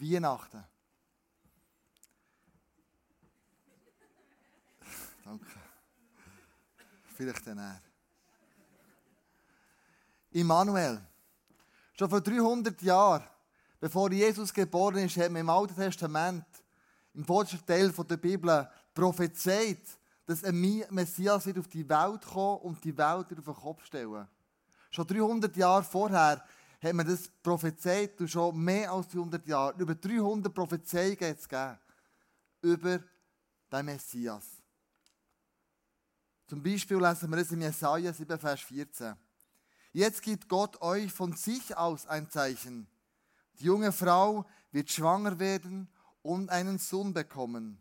Weihnachten. 0.00 0.64
Danke. 5.24 5.46
Vielleicht 7.14 7.46
dann 7.46 7.58
er. 7.58 7.82
Immanuel. 10.30 11.00
Schon 11.94 12.10
vor 12.10 12.20
300 12.20 12.80
Jahren, 12.82 13.24
bevor 13.80 14.12
Jesus 14.12 14.52
geboren 14.52 14.98
ist, 14.98 15.16
hat 15.16 15.30
man 15.30 15.40
im 15.40 15.50
Alten 15.50 15.74
Testament, 15.74 16.44
im 17.14 17.24
vordersten 17.24 17.64
Teil 17.66 17.90
der 17.90 18.16
Bibel, 18.18 18.70
prophezeit, 18.94 19.80
dass 20.26 20.44
ein 20.44 20.84
Messias 20.90 21.46
wird 21.46 21.58
auf 21.58 21.68
die 21.68 21.88
Welt 21.88 22.22
kommen 22.26 22.60
und 22.60 22.84
die 22.84 22.96
Welt 22.96 23.26
auf 23.38 23.44
den 23.44 23.54
Kopf 23.54 23.84
stellen. 23.86 24.28
Schon 24.90 25.06
300 25.06 25.56
Jahre 25.56 25.82
vorher 25.82 26.44
hat 26.86 26.94
man 26.94 27.06
das 27.06 27.28
prophezeit 27.42 28.20
und 28.20 28.28
schon 28.28 28.58
mehr 28.58 28.92
als 28.92 29.08
300 29.08 29.46
Jahre. 29.46 29.80
Über 29.80 29.94
300 29.94 30.52
Prophezeiungen 30.52 31.20
hat 31.20 31.38
es 31.38 31.48
gegeben 31.48 31.78
über 32.62 33.00
den 33.72 33.86
Messias. 33.86 34.44
Zum 36.46 36.62
Beispiel 36.62 36.98
lesen 36.98 37.30
wir 37.30 37.38
es 37.38 37.50
in 37.50 37.60
Jesaja 37.60 38.12
7, 38.12 38.38
Vers 38.38 38.60
14. 38.60 39.14
Jetzt 39.92 40.22
gibt 40.22 40.48
Gott 40.48 40.80
euch 40.80 41.12
von 41.12 41.34
sich 41.34 41.76
aus 41.76 42.06
ein 42.06 42.30
Zeichen. 42.30 42.86
Die 43.58 43.64
junge 43.64 43.92
Frau 43.92 44.46
wird 44.70 44.90
schwanger 44.90 45.38
werden 45.38 45.88
und 46.22 46.50
einen 46.50 46.78
Sohn 46.78 47.12
bekommen. 47.14 47.80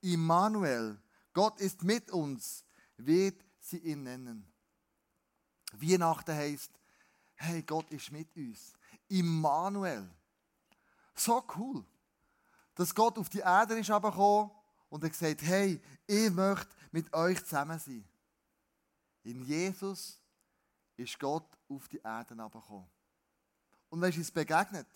Immanuel, 0.00 0.98
Gott 1.32 1.60
ist 1.60 1.82
mit 1.84 2.10
uns, 2.10 2.64
wird 2.96 3.44
sie 3.58 3.78
ihn 3.78 4.04
nennen. 4.04 4.50
Weihnachten 5.72 6.34
heißt, 6.34 6.79
hey, 7.40 7.62
Gott 7.62 7.90
ist 7.90 8.12
mit 8.12 8.36
uns. 8.36 8.74
Immanuel. 9.08 10.08
So 11.14 11.42
cool, 11.56 11.84
dass 12.74 12.94
Gott 12.94 13.18
auf 13.18 13.28
die 13.28 13.38
Erde 13.40 13.78
ist 13.78 13.88
gekommen 13.88 14.50
und 14.88 15.02
er 15.02 15.10
gesagt, 15.10 15.42
hey, 15.42 15.80
ich 16.06 16.30
möchte 16.30 16.68
mit 16.92 17.12
euch 17.12 17.42
zusammen 17.44 17.78
sein. 17.78 18.04
In 19.22 19.42
Jesus 19.42 20.18
ist 20.96 21.18
Gott 21.18 21.46
auf 21.68 21.88
die 21.88 21.98
Erde 21.98 22.34
gekommen. 22.34 22.88
Und 23.88 24.00
wenn 24.00 24.10
ist 24.10 24.18
uns 24.18 24.30
begegnet? 24.30 24.88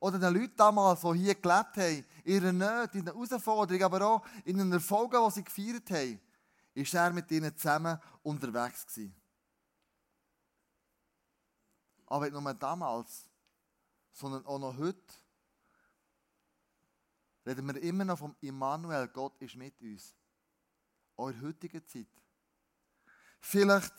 Oder 0.00 0.18
den 0.18 0.34
Leuten 0.34 0.56
damals, 0.56 1.00
die 1.00 1.18
hier 1.18 1.34
gelebt 1.34 1.76
haben, 1.76 2.04
in 2.24 2.32
ihrer 2.34 2.52
Nöte, 2.52 2.98
in 2.98 3.04
der 3.04 3.14
Herausforderung, 3.14 3.82
aber 3.82 4.06
auch 4.06 4.26
in 4.44 4.58
den 4.58 4.72
Erfolgen, 4.72 5.24
die 5.26 5.30
sie 5.32 5.44
gefeiert 5.44 5.90
haben, 5.90 6.20
ist 6.74 6.94
er 6.94 7.12
mit 7.12 7.30
ihnen 7.30 7.56
zusammen 7.56 7.98
unterwegs 8.22 8.86
gewesen. 8.86 9.21
Aber 12.12 12.28
nicht 12.28 12.38
nur 12.38 12.52
damals, 12.52 13.24
sondern 14.12 14.44
auch 14.44 14.58
noch 14.58 14.76
heute, 14.76 15.14
reden 17.46 17.66
wir 17.66 17.82
immer 17.82 18.04
noch 18.04 18.18
vom 18.18 18.36
Immanuel, 18.42 19.08
Gott 19.08 19.40
ist 19.40 19.56
mit 19.56 19.80
uns. 19.80 20.14
Der 21.16 21.40
heutigen 21.40 21.88
Zeit. 21.88 22.10
Vielleicht 23.40 23.94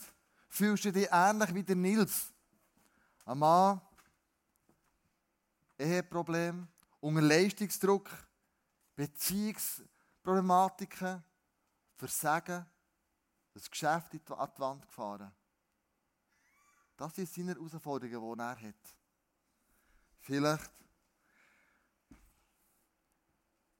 fühlst 0.47 0.85
du 0.85 0.91
dich 0.91 1.07
ähnlich 1.09 1.55
wie 1.55 1.63
der 1.63 1.75
Nils. 1.75 2.31
Ein 3.25 3.39
Mann, 3.39 3.81
Eheproblem, 5.79 6.67
unter 6.99 7.21
Leistungsdruck, 7.21 8.11
Beziehungsproblematiken, 8.95 11.23
Versagen, 11.95 12.63
das 13.55 13.71
Geschäft 13.71 14.13
an 14.13 14.51
die 14.55 14.59
Wand 14.59 14.85
gefahren. 14.85 15.33
Das 16.95 17.15
sind 17.15 17.29
seine 17.29 17.53
Herausforderungen, 17.53 18.37
die 18.37 18.41
er 18.41 18.69
hat. 18.69 18.95
Vielleicht 20.19 20.71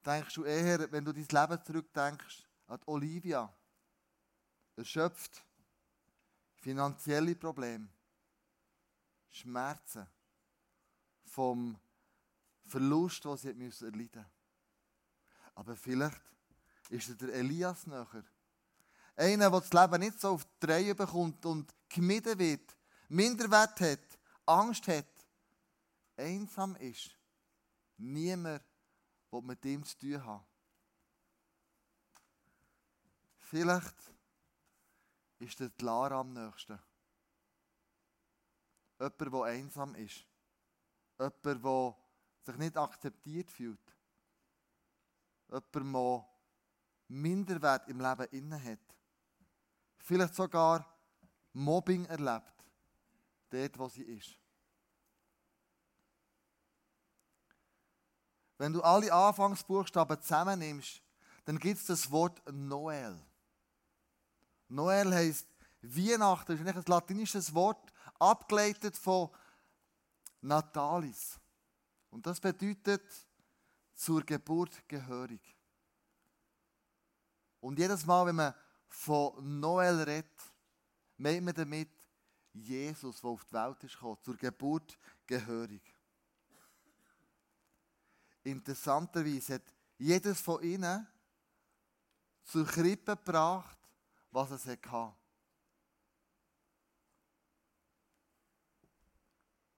denkst 0.06 0.34
du 0.34 0.44
eher, 0.44 0.92
wenn 0.92 1.06
du 1.06 1.14
dein 1.14 1.28
Leben 1.28 1.64
zurückdenkst, 1.64 2.44
an 2.68 2.80
Olivia. 2.86 3.54
Erschöpft, 4.76 5.44
finanzielle 6.56 7.36
Probleme, 7.36 7.88
Schmerzen 9.30 10.08
vom 11.26 11.78
Verlust, 12.66 13.24
den 13.26 13.38
sie 13.38 13.48
erleiden 13.50 13.98
musste. 13.98 14.26
Aber 15.56 15.76
vielleicht 15.76 16.22
ist 16.90 17.22
der 17.22 17.34
Elias 17.34 17.86
näher. 17.86 18.24
Einer, 19.16 19.52
der 19.52 19.60
das 19.60 19.72
Leben 19.74 20.00
nicht 20.00 20.20
so 20.20 20.30
auf 20.30 20.48
die 20.62 20.66
Reihe 20.66 20.96
bekommt 20.96 21.46
und 21.46 21.72
gemieden 21.88 22.40
wird, 22.40 22.76
Minderwert 23.14 23.80
hat, 23.80 24.20
Angst 24.48 24.88
hat, 24.88 25.06
einsam 26.18 26.76
ist. 26.78 27.12
Niemand, 27.98 28.64
der 29.32 29.42
mit 29.44 29.64
ihm 29.66 29.84
zu 29.86 30.00
tun 30.00 30.26
hat. 30.26 30.46
Vielleicht 33.38 33.96
ist 35.38 35.60
der 35.60 35.72
Lara 35.82 36.22
am 36.22 36.34
nächsten. 36.34 36.80
Jemand, 39.00 39.22
der 39.22 39.44
einsam 39.44 39.94
ist. 39.94 40.26
Jemand, 41.20 41.46
der 41.46 41.96
sich 42.42 42.58
nicht 42.58 42.78
akzeptiert 42.78 43.52
fühlt. 43.52 43.96
Jemand, 45.50 45.76
der 45.76 46.30
Minderwert 47.10 47.88
im 47.90 48.02
Leben 48.02 48.28
inne 48.32 48.64
hat. 48.64 48.96
Vielleicht 50.00 50.34
sogar 50.34 50.84
Mobbing 51.54 52.06
erlebt, 52.06 52.53
dort, 53.54 53.78
wo 53.78 53.88
sie 53.88 54.04
ist. 54.04 54.38
Wenn 58.58 58.74
du 58.74 58.82
alle 58.82 59.12
Anfangsbuchstaben 59.12 60.22
zusammennimmst, 60.22 61.02
dann 61.46 61.60
gibt 61.60 61.80
es 61.80 61.86
das 61.86 62.10
Wort 62.12 62.42
Noel. 62.52 63.20
Noel 64.70 65.14
heißt 65.14 65.48
Weihnachten, 65.82 66.58
das 66.58 66.62
ist 66.62 66.76
ein 66.76 66.84
latinisches 66.88 67.54
Wort, 67.54 67.92
abgeleitet 68.20 68.96
von 68.96 69.30
Natalis. 70.42 71.40
Und 72.10 72.26
das 72.26 72.40
bedeutet 72.40 73.04
zur 73.94 74.24
Geburt 74.24 74.88
gehörig. 74.88 75.42
Und 77.60 77.80
jedes 77.80 78.06
Mal, 78.06 78.26
wenn 78.28 78.36
man 78.36 78.54
von 78.88 79.60
Noel 79.60 80.02
redet, 80.04 80.54
meint 81.18 81.44
man 81.44 81.54
damit 81.54 82.03
Jesus, 82.54 83.20
der 83.22 83.30
auf 83.32 83.44
die 83.46 83.54
Welt 83.54 83.84
ist 83.84 83.94
gekommen, 83.94 84.18
zur 84.22 84.38
Geburt 84.38 84.98
gehörig. 85.26 85.82
Interessanterweise 88.44 89.56
hat 89.56 89.74
jedes 89.98 90.40
von 90.42 90.62
ihnen 90.62 91.08
zur 92.44 92.66
Krippe 92.66 93.16
gebracht, 93.16 93.78
was 94.32 94.52
es 94.52 94.66
hatte. 94.68 95.16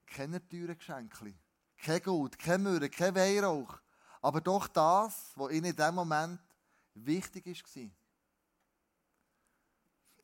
Keine 0.06 0.48
teuren 0.48 0.78
Geschenke, 0.78 1.34
kein 1.78 2.02
Gold, 2.02 2.40
kein 2.40 2.64
Mürre, 2.64 2.90
kein 2.90 3.14
Weihrauch, 3.16 3.80
aber 4.22 4.42
doch 4.42 4.68
das, 4.68 5.32
was 5.36 5.52
ihnen 5.52 5.66
in 5.66 5.76
diesem 5.76 5.96
Moment 5.96 6.42
wichtig 6.96 7.46
war. 7.46 7.90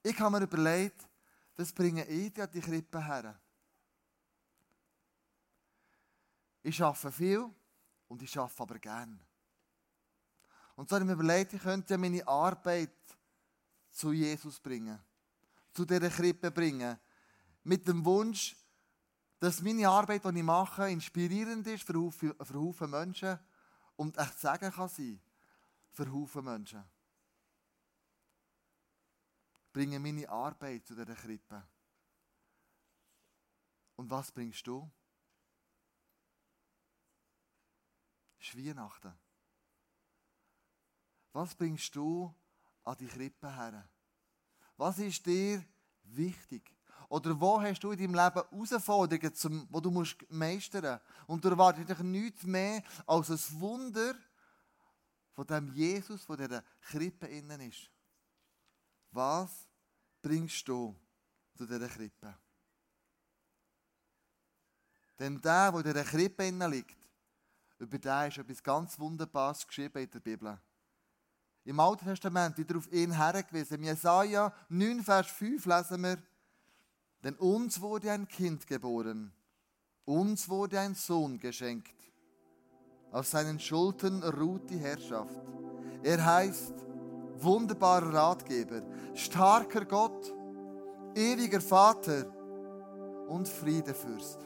Ich 0.03 0.19
habe 0.19 0.39
mir 0.39 0.43
überlegt, 0.45 1.07
das 1.55 1.71
bringe 1.71 2.05
ich 2.05 2.41
an 2.41 2.49
die 2.51 2.61
Krippe 2.61 3.03
her. 3.03 3.39
Ich 6.63 6.81
arbeite 6.81 7.11
viel 7.11 7.49
und 8.07 8.21
ich 8.21 8.37
arbeite 8.37 8.61
aber 8.61 8.79
gern. 8.79 9.19
Und 10.75 10.89
so 10.89 10.95
habe 10.95 11.03
ich 11.03 11.07
mir 11.07 11.13
überlegt, 11.13 11.53
ich 11.53 11.61
könnte 11.61 11.97
meine 11.97 12.27
Arbeit 12.27 12.95
zu 13.91 14.11
Jesus 14.13 14.59
bringen, 14.59 14.99
zu 15.73 15.85
dieser 15.85 16.09
Krippe 16.09 16.51
bringen, 16.51 16.97
mit 17.63 17.87
dem 17.87 18.03
Wunsch, 18.05 18.55
dass 19.39 19.61
meine 19.61 19.89
Arbeit, 19.89 20.23
die 20.23 20.37
ich 20.37 20.43
mache, 20.43 20.89
inspirierend 20.89 21.67
ist 21.67 21.83
für 21.83 22.35
Haufen 22.53 22.89
Menschen 22.89 23.39
und 23.95 24.17
echt 24.17 24.39
sagen 24.39 24.71
kann 24.71 24.89
sein 24.89 25.19
für 25.91 26.11
Haufen 26.11 26.45
Menschen. 26.45 26.83
Bringe 29.73 29.99
meine 29.99 30.27
Arbeit 30.27 30.85
zu 30.85 30.95
dieser 30.95 31.15
Krippe. 31.15 31.63
Und 33.95 34.09
was 34.09 34.31
bringst 34.31 34.65
du? 34.67 34.89
Es 38.39 38.47
ist 38.47 38.57
Weihnachten. 38.57 39.13
Was 41.33 41.55
bringst 41.55 41.95
du 41.95 42.33
an 42.83 42.97
die 42.97 43.07
Krippe 43.07 43.55
her? 43.55 43.87
Was 44.77 44.97
ist 44.99 45.25
dir 45.25 45.63
wichtig? 46.03 46.75
Oder 47.07 47.39
wo 47.39 47.61
hast 47.61 47.81
du 47.83 47.91
in 47.91 47.99
deinem 47.99 48.15
Leben 48.15 48.49
Herausforderungen, 48.49 49.67
die 49.69 49.81
du 49.81 49.91
musst 49.91 50.31
meistern 50.31 50.93
musst? 50.93 51.27
Und 51.27 51.45
du 51.45 51.49
erwartest 51.49 51.89
dich 51.89 51.99
nichts 51.99 52.43
mehr 52.43 52.81
als 53.05 53.29
ein 53.29 53.59
Wunder 53.59 54.15
von 55.33 55.45
dem 55.45 55.67
Jesus, 55.73 56.25
der 56.25 56.39
in 56.39 56.47
dieser 56.47 56.63
Krippe 56.81 57.27
innen 57.27 57.61
ist. 57.61 57.89
Was 59.11 59.67
bringst 60.21 60.67
du 60.67 60.95
zu 61.55 61.65
dieser 61.65 61.87
Krippe? 61.87 62.33
Denn 65.19 65.39
der, 65.39 65.71
der 65.71 65.79
in 65.79 65.83
dieser 65.83 66.03
Krippe 66.03 66.49
liegt, 66.49 66.97
über 67.77 67.97
den 67.97 68.27
ist 68.27 68.37
etwas 68.37 68.63
ganz 68.63 68.97
Wunderbares 68.99 69.67
geschrieben 69.67 70.03
in 70.03 70.09
der 70.09 70.19
Bibel. 70.19 70.59
Im 71.63 71.79
Alten 71.79 72.05
Testament 72.05 72.57
wird 72.57 72.75
auf 72.75 72.91
ihn 72.91 73.11
hergewiesen. 73.11 73.77
Im 73.77 73.83
Jesaja 73.83 74.53
9, 74.69 75.03
Vers 75.03 75.27
5 75.27 75.65
lesen 75.65 76.01
wir, 76.01 76.17
denn 77.23 77.35
uns 77.35 77.79
wurde 77.79 78.11
ein 78.11 78.27
Kind 78.27 78.65
geboren, 78.65 79.31
uns 80.05 80.49
wurde 80.49 80.79
ein 80.79 80.95
Sohn 80.95 81.39
geschenkt. 81.39 81.93
Auf 83.11 83.27
seinen 83.27 83.59
Schultern 83.59 84.23
ruht 84.23 84.69
die 84.69 84.79
Herrschaft. 84.79 85.35
Er 86.01 86.23
heißt 86.23 86.73
wunderbarer 87.43 88.13
Ratgeber, 88.13 88.81
starker 89.13 89.85
Gott, 89.85 90.33
ewiger 91.15 91.61
Vater 91.61 92.25
und 93.27 93.47
Friedefürst. 93.47 94.39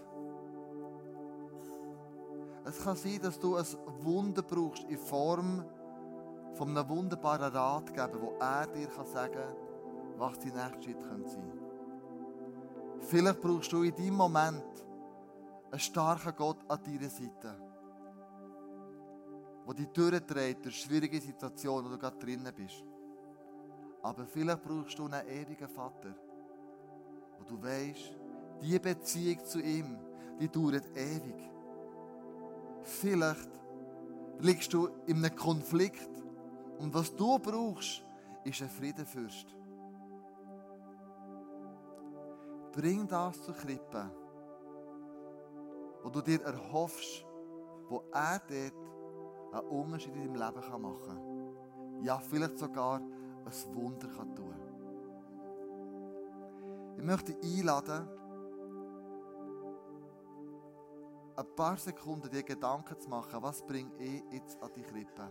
Es 2.66 2.84
kann 2.84 2.96
sein, 2.96 3.20
dass 3.22 3.39
du 3.39 3.56
ein 3.56 3.66
Wunder 4.00 4.41
brauchst 4.41 4.84
in 4.86 4.98
Form 4.98 5.64
von 6.54 6.70
einem 6.70 6.89
wunderbaren 6.89 7.52
Ratgeber, 7.54 8.22
wo 8.22 8.34
er 8.39 8.68
dir 8.68 8.88
sagen 9.06 9.34
kann, 9.34 9.56
was 10.18 10.39
die 10.39 10.52
nächste 10.52 10.84
Schritt 10.84 11.02
könnte 11.04 11.30
sein 11.30 11.66
Vielleicht 13.02 13.41
brauchst 13.41 13.72
du 13.72 13.84
in 13.84 13.96
deinem 13.96 14.16
Moment 14.16 14.64
einen 15.70 15.80
starken 15.80 16.36
Gott 16.36 16.58
an 16.68 16.80
deiner 16.84 17.10
Seite, 17.10 17.56
der 19.68 19.74
dich 19.74 19.88
durchträgt 19.88 20.66
durch 20.66 20.82
schwierige 20.82 21.20
Situationen, 21.20 21.86
wo 21.86 21.89
du 21.89 21.97
gerade 21.97 22.18
drinnen 22.18 22.53
bist. 22.55 22.84
Aber 24.01 24.26
vielleicht 24.26 24.61
brauchst 24.63 24.99
du 24.99 25.05
einen 25.05 25.28
ewigen 25.28 25.68
Vater, 25.68 26.13
wo 27.39 27.43
du 27.43 27.61
weißt, 27.61 28.18
die 28.61 28.80
Beziehung 28.80 29.43
zu 29.45 29.59
ihm, 29.59 29.97
die 30.39 30.47
dauert 30.47 30.86
ewig. 30.95 31.49
Vielleicht 32.84 33.49
liegst 34.39 34.72
du 34.74 34.89
in 35.07 35.18
einem 35.18 35.36
Konflikt 35.36 36.09
und 36.78 36.93
was 36.93 37.16
du 37.16 37.39
brauchst, 37.39 38.03
ist 38.43 38.61
ein 38.61 38.70
Friedenfürst. 38.70 39.47
Bring 42.74 43.07
das 43.07 43.41
zur 43.41 43.55
Krippe, 43.55 44.11
wo 46.03 46.09
du 46.09 46.22
dir 46.22 46.41
erhoffst, 46.43 47.26
wo 47.89 48.03
er 48.11 48.39
dort 48.47 48.85
einen 49.56 49.68
Unterschied 49.68 50.16
in 50.16 50.34
deinem 50.34 50.56
Leben 50.56 50.82
machen 50.82 50.99
kann. 51.06 52.03
Ja, 52.03 52.20
vielleicht 52.20 52.58
sogar 52.58 52.99
ein 52.99 53.76
Wunder 53.76 54.08
kann 54.08 54.36
tun 54.36 54.53
Ich 56.97 57.03
möchte 57.03 57.36
einladen, 57.43 58.08
ein 61.38 61.56
paar 61.56 61.78
Sekunden 61.78 62.30
dir 62.30 62.43
Gedanken 62.43 62.99
zu 62.99 63.10
machen, 63.10 63.41
was 63.41 63.62
bringe 63.66 63.91
ich 63.99 64.24
jetzt 64.32 64.62
an 64.62 64.72
die 64.76 64.84
Krippe? 64.84 65.30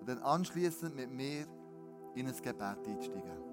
Und 0.00 0.08
dann 0.08 0.18
anschließend 0.18 0.96
mit 0.96 1.10
mir 1.10 1.46
in 2.14 2.26
ein 2.26 2.36
Gebet 2.42 2.86
einsteigen. 2.86 3.51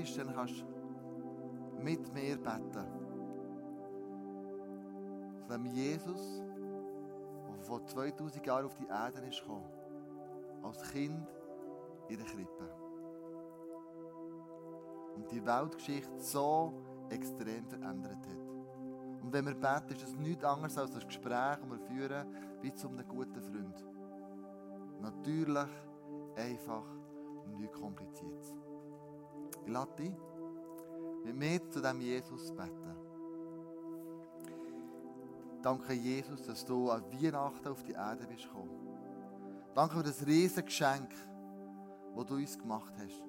Möchtest, 0.00 0.18
dann 0.18 0.34
kannst 0.34 0.60
du 0.60 1.82
mit 1.82 2.14
mir 2.14 2.36
beten. 2.36 2.86
Zu 5.42 5.48
dem 5.48 5.66
Jesus, 5.66 6.42
der 7.46 7.64
vor 7.64 7.84
2000 7.84 8.46
Jahren 8.46 8.64
auf 8.64 8.76
die 8.76 8.86
Erde 8.86 9.26
ist 9.28 9.40
gekommen, 9.42 9.68
als 10.62 10.82
Kind 10.90 11.26
in 12.08 12.16
der 12.16 12.26
Krippe. 12.26 12.74
Und 15.16 15.30
die 15.30 15.44
Weltgeschichte 15.44 16.18
so 16.18 16.72
extrem 17.10 17.66
verändert 17.66 18.26
hat. 18.26 19.22
Und 19.22 19.32
wenn 19.32 19.44
wir 19.44 19.54
beten, 19.54 19.94
ist 19.94 20.04
es 20.04 20.16
nichts 20.16 20.44
anderes 20.44 20.78
als 20.78 20.92
das 20.92 21.06
Gespräch, 21.06 21.58
das 21.58 21.68
wir 21.68 21.78
führen, 21.78 22.26
wie 22.62 22.72
zu 22.72 22.88
einem 22.88 23.06
guten 23.06 23.42
Freund. 23.42 23.84
Natürlich, 25.02 25.68
einfach, 26.36 26.86
nichts 27.58 27.78
Kompliziertes. 27.78 28.59
Dich, 29.66 30.12
mit 31.24 31.36
mir 31.36 31.70
zu 31.70 31.80
dem 31.80 32.00
Jesus 32.00 32.50
beten. 32.52 32.96
Danke, 35.62 35.92
Jesus, 35.92 36.42
dass 36.42 36.64
du 36.64 36.90
an 36.90 37.04
Weihnachten 37.12 37.68
auf 37.68 37.82
die 37.82 37.92
Erde 37.92 38.26
bist 38.26 38.44
gekommen. 38.44 38.70
Danke 39.74 39.96
für 39.96 40.02
das 40.02 40.26
riesige 40.26 40.64
Geschenk, 40.64 41.10
das 42.16 42.26
du 42.26 42.34
uns 42.34 42.58
gemacht 42.58 42.94
hast. 42.98 43.22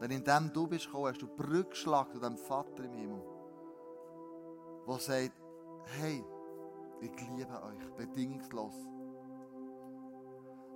Denn 0.00 0.12
indem 0.12 0.52
du 0.52 0.66
bist 0.66 0.86
gekommen, 0.86 1.08
hast 1.08 1.20
du 1.20 1.26
Brücke 1.26 1.70
geschlagen 1.70 2.12
zu 2.12 2.20
dem 2.20 2.36
Vater 2.36 2.84
im 2.84 2.92
Himmel, 2.94 3.22
der 4.86 4.98
sagt, 4.98 5.32
hey, 5.98 6.24
ich 7.00 7.10
liebe 7.36 7.62
euch, 7.62 7.92
bedingungslos. 7.96 8.74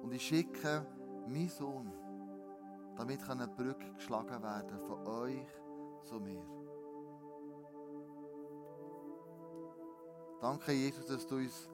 Und 0.03 0.13
ich 0.13 0.27
schicke 0.27 0.87
meinen 1.27 1.49
Sohn, 1.49 1.93
damit 2.97 3.23
kann 3.23 3.41
eine 3.41 3.53
Brücke 3.53 3.93
geschlagen 3.95 4.43
werden 4.43 4.79
von 4.81 5.07
euch 5.07 5.47
zu 6.05 6.21
mir. 6.21 6.45
Danke, 10.41 10.73
Jesus, 10.73 11.07
dass 11.07 11.27
du 11.27 11.37
uns 11.37 11.71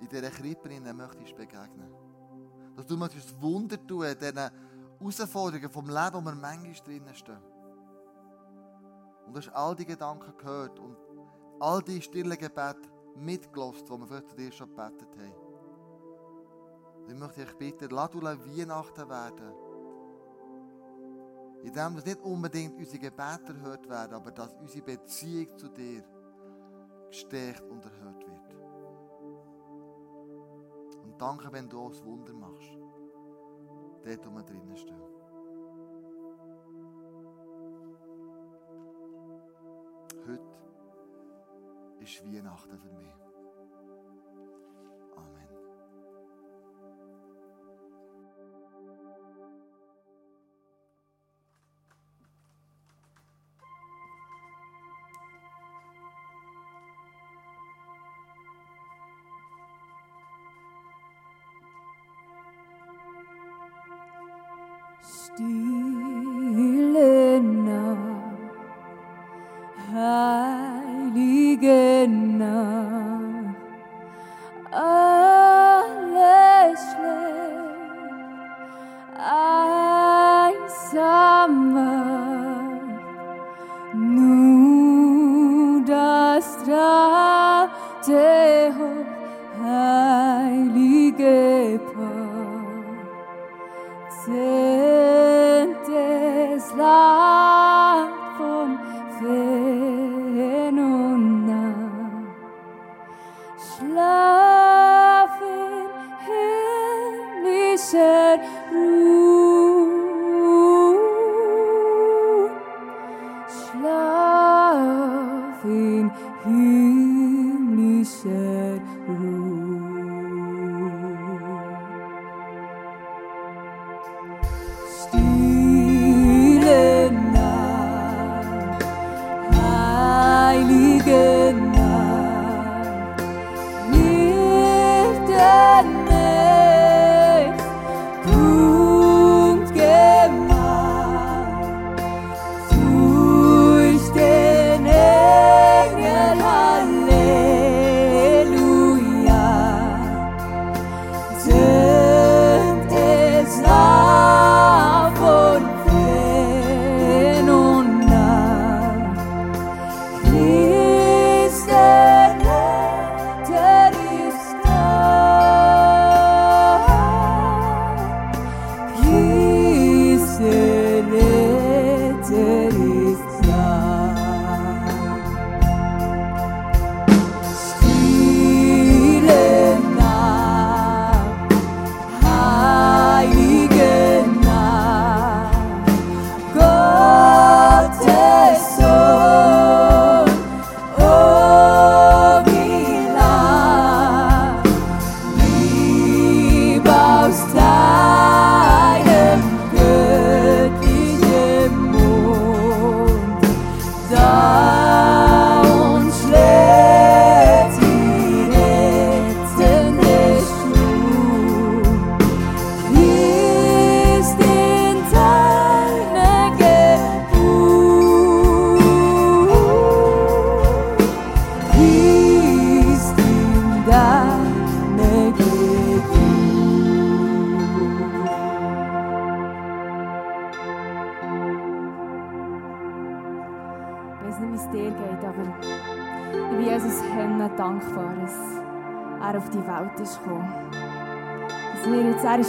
in 0.00 0.08
dieser 0.08 0.30
Krippe 0.30 0.68
möchtest 0.68 1.36
begegnen. 1.36 1.92
Dass 2.76 2.86
du 2.86 2.96
möchtest 2.96 3.40
Wunder 3.40 3.84
tun 3.86 4.06
diesen 4.20 4.50
Herausforderungen 4.98 5.70
vom 5.70 5.86
Leben, 5.86 6.14
wo 6.14 6.20
wir 6.20 6.34
manchmal 6.34 6.74
drinnen 6.84 7.14
stehen. 7.14 7.42
Und 9.26 9.34
du 9.34 9.38
hast 9.38 9.54
all 9.54 9.74
die 9.74 9.86
Gedanken 9.86 10.36
gehört 10.36 10.78
und 10.78 10.96
all 11.60 11.82
die 11.82 12.02
stillen 12.02 12.38
Gebete 12.38 12.88
mitgelost, 13.16 13.88
die 13.88 13.92
wir 13.92 14.06
vielleicht 14.06 14.28
zu 14.28 14.36
dir 14.36 14.52
schon 14.52 14.68
gebetet 14.68 15.08
haben. 15.16 15.34
Ich 17.08 17.14
möchte 17.14 17.44
dich 17.44 17.54
bitten, 17.56 17.90
lass 17.90 18.10
du 18.10 18.20
Weihnachten 18.22 19.08
werden. 19.08 19.69
Indem 21.62 21.94
dass 21.96 22.04
nicht 22.06 22.20
unbedingt 22.22 22.76
unsere 22.76 22.98
Gebete 22.98 23.52
erhört 23.52 23.88
werden, 23.88 24.14
aber 24.14 24.30
dass 24.30 24.54
unsere 24.54 24.84
Beziehung 24.84 25.58
zu 25.58 25.68
dir 25.68 26.02
gestärkt 27.08 27.62
und 27.68 27.84
erhört 27.84 28.26
wird. 28.26 28.54
Und 31.02 31.20
danke, 31.20 31.52
wenn 31.52 31.68
du 31.68 31.80
auch 31.80 31.90
das 31.90 32.04
Wunder 32.04 32.32
machst. 32.32 32.78
Dort, 34.04 34.26
wo 34.26 34.30
wir 34.30 34.42
drinnen 34.42 34.76
stehen. 34.76 35.02
Heute 40.26 40.58
ist 42.00 42.24
Weihnachten 42.24 42.78
für 42.78 42.92
mich. 42.92 43.29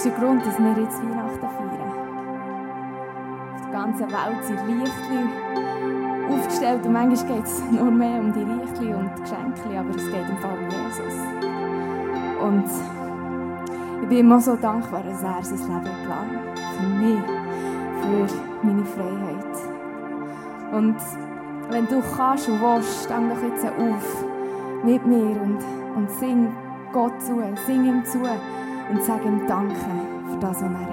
Ist 0.02 0.18
der 0.18 0.20
Grund, 0.20 0.43
dass 0.43 0.58
wir 0.58 0.82
jetzt 0.82 0.99
Weihnachten 0.99 1.39
feiern. 1.39 1.91
Auf 3.54 3.62
der 3.62 3.72
ganzen 3.72 4.08
Welt 4.10 4.43
sind 4.45 4.60
Lichtli 4.66 5.30
aufgestellt 6.28 6.86
und 6.88 6.93
manchmal 6.93 7.36
geht 7.36 7.45
es 7.45 7.64
nur 7.70 7.91
mehr 7.91 8.20
um 8.20 8.34
die 8.34 8.43
Lichtli 8.43 8.95
und 8.95 9.12
die 9.16 9.22
Geschenke, 9.22 9.80
aber 9.80 9.89
es 9.89 10.06
geht 10.10 10.28
im 10.28 10.38
Fall 10.38 10.58
um 10.58 10.70
Jesus. 10.70 11.14
Und 12.41 12.66
ich 14.02 14.10
bin 14.10 14.18
immer 14.18 14.39
so 14.39 14.56
dankbar, 14.56 15.04
dass 15.04 15.22
er 15.22 15.43
sein 15.43 15.60
Leben 15.68 16.10
hat. 16.10 16.26
Für 16.78 16.88
mich, 16.88 17.22
für 18.02 18.66
meine 18.66 18.86
Freiheit. 18.86 19.56
Und 20.72 20.95
wenn 21.70 21.86
du 21.86 22.02
kannst 22.18 22.49
und 22.49 22.60
willst, 22.60 23.04
steh 23.04 23.14
doch 23.14 23.43
jetzt 23.43 23.66
auf 23.66 24.26
mit 24.84 25.06
mir 25.06 25.39
und, 25.43 25.60
und 25.95 26.10
sing 26.10 26.47
Gott 26.91 27.22
zu, 27.22 27.39
sing 27.68 27.86
ihm 27.86 28.04
zu 28.04 28.18
und 28.92 29.04
sag 29.04 29.24
ihm 29.26 29.48
Danke 29.48 29.76
für 29.76 30.38
das, 30.39 30.56
was 30.58 30.62
er 30.64 30.91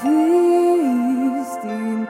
Christ 0.00 1.64
in 1.64 2.08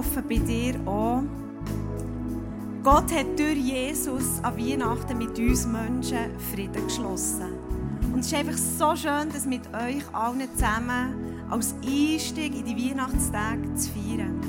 hoffe 0.00 0.22
bei 0.22 0.38
dir 0.38 0.80
auch. 0.86 1.22
Gott 2.82 3.12
hat 3.12 3.38
durch 3.38 3.58
Jesus 3.58 4.42
an 4.42 4.56
Weihnachten 4.56 5.18
mit 5.18 5.38
uns 5.38 5.66
Menschen 5.66 6.38
Frieden 6.50 6.86
geschlossen. 6.86 7.52
Und 8.10 8.20
es 8.20 8.28
ist 8.28 8.34
einfach 8.34 8.56
so 8.56 8.96
schön, 8.96 9.28
das 9.30 9.44
mit 9.44 9.60
euch 9.74 10.02
allen 10.14 10.48
zusammen 10.54 11.34
als 11.50 11.74
Einstieg 11.84 12.54
in 12.54 12.64
die 12.64 12.90
Weihnachtstage 12.90 13.74
zu 13.74 13.90
feiern. 13.90 14.40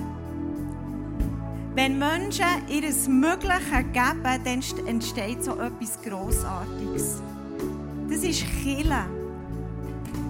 Wenn 1.75 1.99
Menschen 1.99 2.45
ihr 2.69 2.83
Mögliche 3.09 3.83
geben, 3.91 4.23
dann 4.23 4.87
entsteht 4.87 5.43
so 5.43 5.59
etwas 5.59 6.01
Grossartiges. 6.01 7.21
Das 8.09 8.23
ist 8.23 8.45
Chile. 8.61 9.05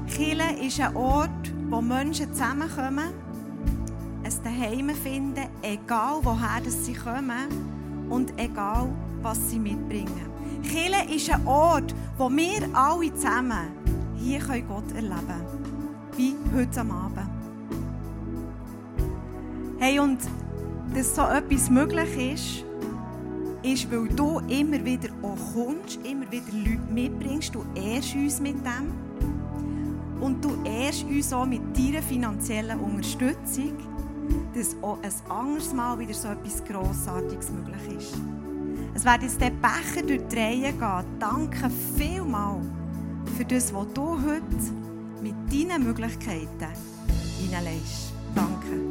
Chile 0.08 0.66
ist 0.66 0.80
ein 0.80 0.96
Ort, 0.96 1.54
wo 1.70 1.80
Menschen 1.80 2.34
zusammenkommen, 2.34 3.14
Daheim 4.62 4.90
finden, 4.90 5.48
egal 5.64 6.20
woher 6.22 6.62
sie 6.70 6.94
kommen 6.94 7.48
und 8.12 8.32
egal 8.38 8.90
was 9.24 9.50
sie 9.50 9.58
mitbringen. 9.58 10.30
Chile 10.62 11.04
ist 11.12 11.32
ein 11.32 11.48
Ort, 11.48 11.96
wo 12.16 12.30
wir 12.30 12.70
alle 12.72 13.12
zusammen 13.16 13.72
hier 14.18 14.40
Gott 14.68 14.92
erleben 14.94 15.26
können. 15.26 16.06
Wie 16.16 16.36
heute 16.56 16.82
am 16.82 16.92
Abend. 16.92 17.28
Hey, 19.80 20.00
und 20.00 20.20
dass 20.94 21.16
so 21.16 21.24
etwas 21.24 21.72
möglich 21.72 22.34
ist, 22.34 22.66
ist, 23.64 23.92
weil 23.92 24.10
du 24.10 24.42
immer 24.48 24.86
wieder 24.86 25.10
auch 25.24 25.38
kommst, 25.56 25.98
immer 26.06 26.32
wieder 26.32 26.52
Leute 26.54 26.94
mitbringst. 26.94 27.56
Du 27.56 27.66
ehrst 27.74 28.14
uns 28.14 28.40
mit 28.40 28.58
dem. 28.58 28.94
Und 30.22 30.46
du 30.46 30.52
ehrst 30.66 31.04
uns 31.06 31.34
auch 31.34 31.48
mit 31.48 31.62
deiner 31.76 32.04
finanziellen 32.04 32.80
Unterstützung, 32.80 33.74
dass 34.54 34.76
auch 34.82 34.98
ein 35.02 35.32
anderes 35.32 35.74
Mal 35.74 35.98
wieder 36.00 36.14
so 36.14 36.30
etwas 36.30 36.64
Grossartiges 36.64 37.50
möglich 37.52 37.98
ist. 37.98 38.14
Es 38.94 39.06
wird 39.06 39.24
jetzt 39.24 39.40
der 39.40 39.52
Becher 39.52 40.06
durch 40.06 40.22
die 40.28 40.36
Reihe 40.38 40.74
gehen. 40.74 41.06
Danke 41.20 41.70
vielmals 41.98 42.66
für 43.38 43.46
das, 43.46 43.74
was 43.74 43.88
du 43.94 44.18
heute 44.22 44.44
mit 45.22 45.34
deinen 45.52 45.84
Möglichkeiten 45.84 46.68
hineinlegst. 47.40 48.12
Danke. 48.36 48.91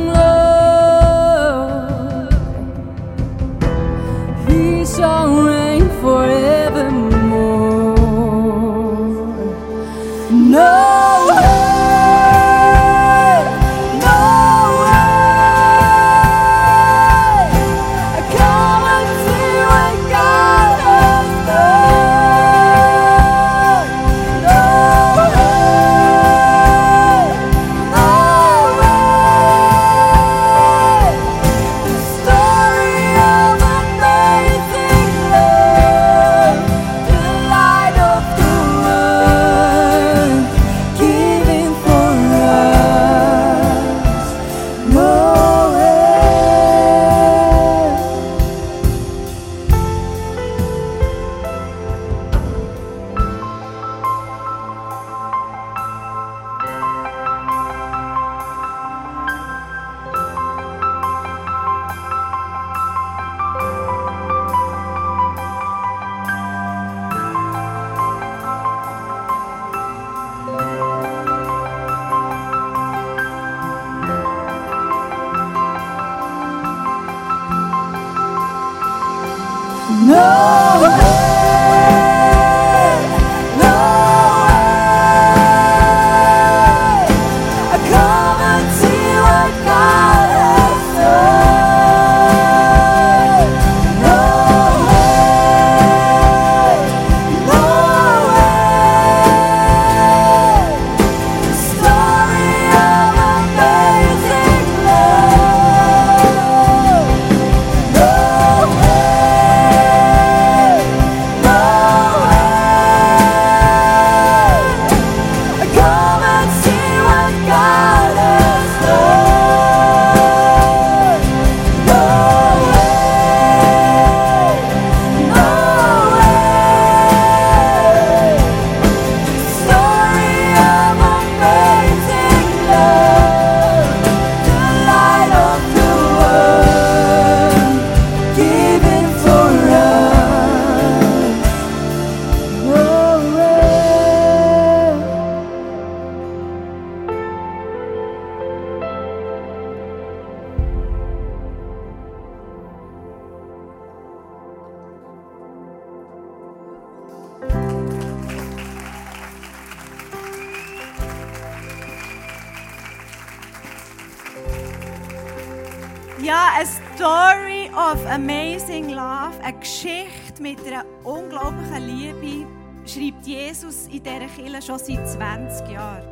of 167.73 168.05
amazing 168.07 168.89
love, 168.89 169.39
eine 169.41 169.57
Geschichte 169.59 170.41
mit 170.41 170.65
einer 170.65 170.85
unglaublichen 171.03 171.87
Liebe, 171.87 172.47
schreibt 172.85 173.25
Jesus 173.25 173.87
in 173.87 174.03
dieser 174.03 174.27
Kirche 174.27 174.61
schon 174.61 174.79
seit 174.79 175.07
20 175.07 175.69
Jahren. 175.69 176.07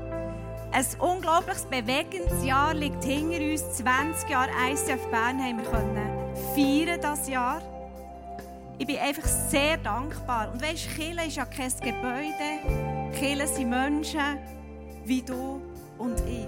Ein 0.72 0.86
unglaubliches, 1.00 1.66
bewegendes 1.66 2.46
Jahr 2.46 2.74
liegt 2.74 3.04
hinter 3.04 3.40
uns. 3.40 3.78
20 3.78 4.30
Jahre 4.30 4.52
ICF 4.72 5.08
Bern 5.08 5.40
haben 5.40 5.58
wir 5.58 5.66
können 5.66 6.20
feiern 6.54 7.02
das 7.02 7.28
Jahr. 7.28 7.62
Ich 8.78 8.88
bin 8.88 8.98
einfach 8.98 9.26
sehr 9.26 9.78
dankbar. 9.78 10.52
Und 10.54 10.62
weißt, 10.62 10.96
Kirche 10.96 11.28
ist 11.28 11.36
ja 11.36 11.46
kein 11.46 11.72
Gebäude. 11.82 13.18
Kirche 13.18 13.48
sind 13.48 13.70
Menschen 13.70 14.38
wie 15.06 15.22
du 15.22 15.62
und 15.98 16.20
ich. 16.28 16.48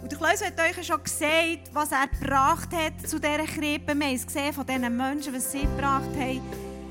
Und 0.00 0.12
der 0.12 0.18
Klaus 0.18 0.44
hat 0.44 0.58
euch 0.60 0.86
schon 0.86 1.02
gesagt, 1.02 1.70
was 1.72 1.90
er 1.90 2.06
gebracht 2.06 2.68
hat 2.72 3.08
zu 3.08 3.18
dieser 3.18 3.44
Krippe. 3.44 3.94
Wir 3.94 4.06
haben 4.06 4.14
es 4.14 4.26
gesehen 4.26 4.52
von 4.52 4.64
diesen 4.64 4.96
Menschen, 4.96 5.34
was 5.34 5.50
sie 5.50 5.62
gebracht 5.62 6.10
haben. 6.18 6.40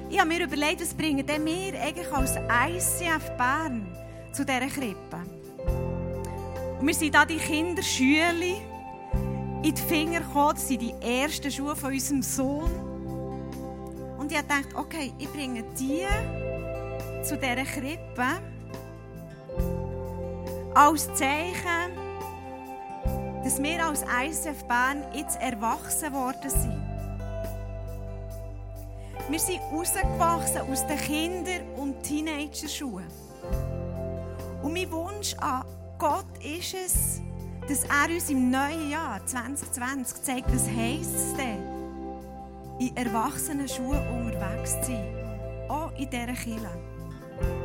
Ich 0.09 0.19
habe 0.19 0.29
mir 0.29 0.43
überlegt, 0.43 0.81
was 0.81 0.93
bringen 0.93 1.25
denn 1.25 1.45
wir 1.45 1.81
eigentlich 1.81 2.11
als 2.11 2.35
ICF 2.35 3.29
Bern 3.37 3.87
zu 4.31 4.45
dieser 4.45 4.67
Krippe? 4.67 5.17
Und 6.79 6.87
wir 6.87 6.93
sind 6.93 7.15
da 7.15 7.25
die 7.25 7.37
Kinderschüler 7.37 8.61
in 9.63 9.73
die 9.73 9.81
Finger 9.81 10.19
gekommen. 10.19 10.53
Das 10.55 10.67
sind 10.67 10.81
die 10.81 10.93
ersten 11.01 11.51
Schuhe 11.51 11.75
von 11.75 11.91
unserem 11.91 12.21
Sohn. 12.21 12.71
Und 14.17 14.31
ich 14.31 14.37
dachte, 14.41 14.75
okay, 14.75 15.13
ich 15.17 15.29
bringe 15.29 15.63
die 15.79 16.05
zu 17.23 17.37
dieser 17.37 17.63
Krippe 17.63 18.25
als 20.73 21.07
Zeichen, 21.15 22.06
dass 23.47 23.63
wir 23.63 23.87
als 23.87 24.01
ISF 24.01 24.65
Bern 24.65 25.05
jetzt 25.13 25.39
erwachsen 25.39 26.11
worden 26.11 26.49
sind. 26.49 26.83
Wir 29.29 29.39
sind 29.39 29.61
rausgewachsen 29.71 30.69
aus 30.69 30.85
den 30.85 30.97
Kinder- 30.97 31.63
und 31.77 32.03
Teenagerschuhen. 32.03 33.05
Und 34.61 34.73
mein 34.73 34.91
Wunsch 34.91 35.33
an 35.35 35.63
Gott 35.97 36.25
ist 36.43 36.73
es, 36.73 37.21
dass 37.69 37.85
er 37.85 38.13
uns 38.13 38.29
im 38.29 38.51
neuen 38.51 38.91
Jahr 38.91 39.25
2020 39.25 40.23
zeigt, 40.23 40.53
was 40.53 40.67
heisst 40.67 41.15
es 41.15 41.33
denn, 41.35 41.63
in 42.79 42.97
erwachsenen 42.97 43.69
Schuhen 43.69 44.05
unterwegs 44.09 44.71
zu 44.81 44.91
sein. 44.91 45.69
Auch 45.69 45.93
in 45.97 46.09
dieser 46.09 46.33
Kirche. 46.33 46.69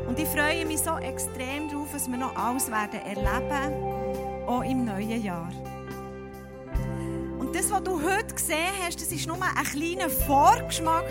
Und 0.06 0.16
ich 0.16 0.28
freue 0.28 0.64
mich 0.64 0.78
so 0.78 0.96
extrem 0.98 1.68
darauf, 1.68 1.92
was 1.92 2.08
wir 2.08 2.18
noch 2.18 2.36
alles 2.36 2.70
werden 2.70 3.00
erleben, 3.00 4.46
auch 4.46 4.62
im 4.62 4.84
neuen 4.84 5.24
Jahr. 5.24 5.50
Das, 7.52 7.70
was 7.70 7.82
du 7.84 8.00
heute 8.02 8.34
gesehen 8.34 8.72
hast, 8.82 8.98
das 9.00 9.28
war 9.28 9.36
nur 9.36 9.46
ein 9.46 9.64
kleiner 9.64 10.08
Vorgeschmack 10.08 11.04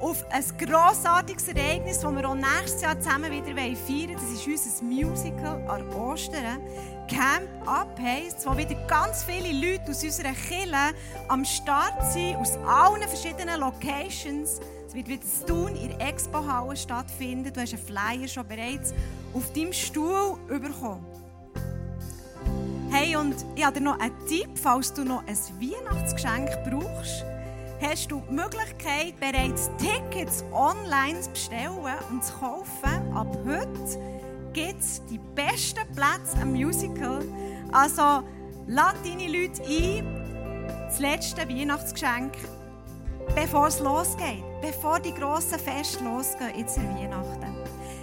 auf 0.00 0.24
ein 0.30 0.44
grossartiges 0.58 1.48
Ereignis, 1.48 2.00
das 2.00 2.14
wir 2.14 2.28
auch 2.28 2.34
nächstes 2.34 2.82
Jahr 2.82 2.98
zusammen 3.00 3.30
wieder 3.32 3.54
feiern 3.54 3.76
wollen. 3.88 4.14
Das 4.14 4.22
ist 4.24 4.46
unser 4.46 4.84
Musical 4.84 5.62
an 5.68 5.88
Ostern. 5.94 6.60
Camp 7.08 7.48
Up 7.66 7.98
heisst, 7.98 8.46
wo 8.46 8.56
wieder 8.56 8.74
ganz 8.86 9.24
viele 9.24 9.52
Leute 9.52 9.90
aus 9.90 10.04
unserer 10.04 10.32
Kirche 10.32 10.94
am 11.28 11.44
Start 11.44 12.12
sind, 12.12 12.36
aus 12.36 12.56
allen 12.66 13.02
verschiedenen 13.02 13.60
Locations. 13.60 14.60
Es 14.86 14.94
wird 14.94 15.08
wieder 15.08 15.22
zu 15.22 15.46
tun 15.46 15.74
in 15.74 15.96
der 15.96 16.08
Expo-Halle 16.08 16.76
stattfinden. 16.76 17.52
Du 17.52 17.60
hast 17.60 17.72
einen 17.72 17.82
Flyer 17.82 18.28
schon 18.28 18.46
bereits 18.46 18.92
auf 19.32 19.52
deinem 19.52 19.72
Stuhl 19.72 20.36
bekommen. 20.48 21.09
Hey, 22.90 23.16
und 23.16 23.36
ich 23.54 23.64
habe 23.64 23.78
dir 23.78 23.84
noch 23.84 23.98
einen 23.98 24.14
Tipp, 24.26 24.50
falls 24.54 24.92
du 24.92 25.04
noch 25.04 25.22
ein 25.26 25.36
Weihnachtsgeschenk 25.60 26.50
brauchst 26.68 27.24
hast 27.80 28.10
du 28.10 28.22
die 28.28 28.34
Möglichkeit, 28.34 29.18
bereits 29.18 29.70
Tickets 29.78 30.44
online 30.52 31.20
zu 31.20 31.30
bestellen 31.30 31.70
und 32.10 32.24
zu 32.24 32.32
kaufen. 32.34 33.16
Ab 33.16 33.36
heute 33.46 33.98
gibt 34.52 34.80
es 34.80 35.02
die 35.06 35.18
besten 35.34 35.86
Plätze 35.94 36.36
am 36.40 36.52
Musical. 36.52 37.24
Also, 37.72 38.22
lad 38.66 38.96
deine 39.04 39.28
Leute 39.28 39.62
ein. 39.62 40.66
Das 40.86 40.98
letzte 40.98 41.48
Weihnachtsgeschenk, 41.48 42.32
bevor 43.34 43.68
es 43.68 43.80
losgeht. 43.80 44.44
Bevor 44.60 45.00
die 45.00 45.14
grossen 45.14 45.58
Feste 45.58 46.04
losgehen, 46.04 46.52
jetzt 46.58 46.76
in 46.76 46.94
Weihnachten. 46.94 47.49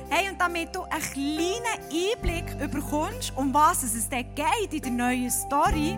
Hey, 0.10 0.30
und 0.30 0.40
damit 0.40 0.74
du 0.74 0.84
einen 0.84 1.02
kleinen 1.02 1.64
Einblick 1.92 2.72
bekommst, 2.72 3.34
um 3.36 3.54
was 3.54 3.84
es 3.84 4.08
denn 4.08 4.26
geht 4.36 4.74
in 4.74 4.82
der 4.82 4.92
neuen 4.92 5.30
Story, 5.30 5.98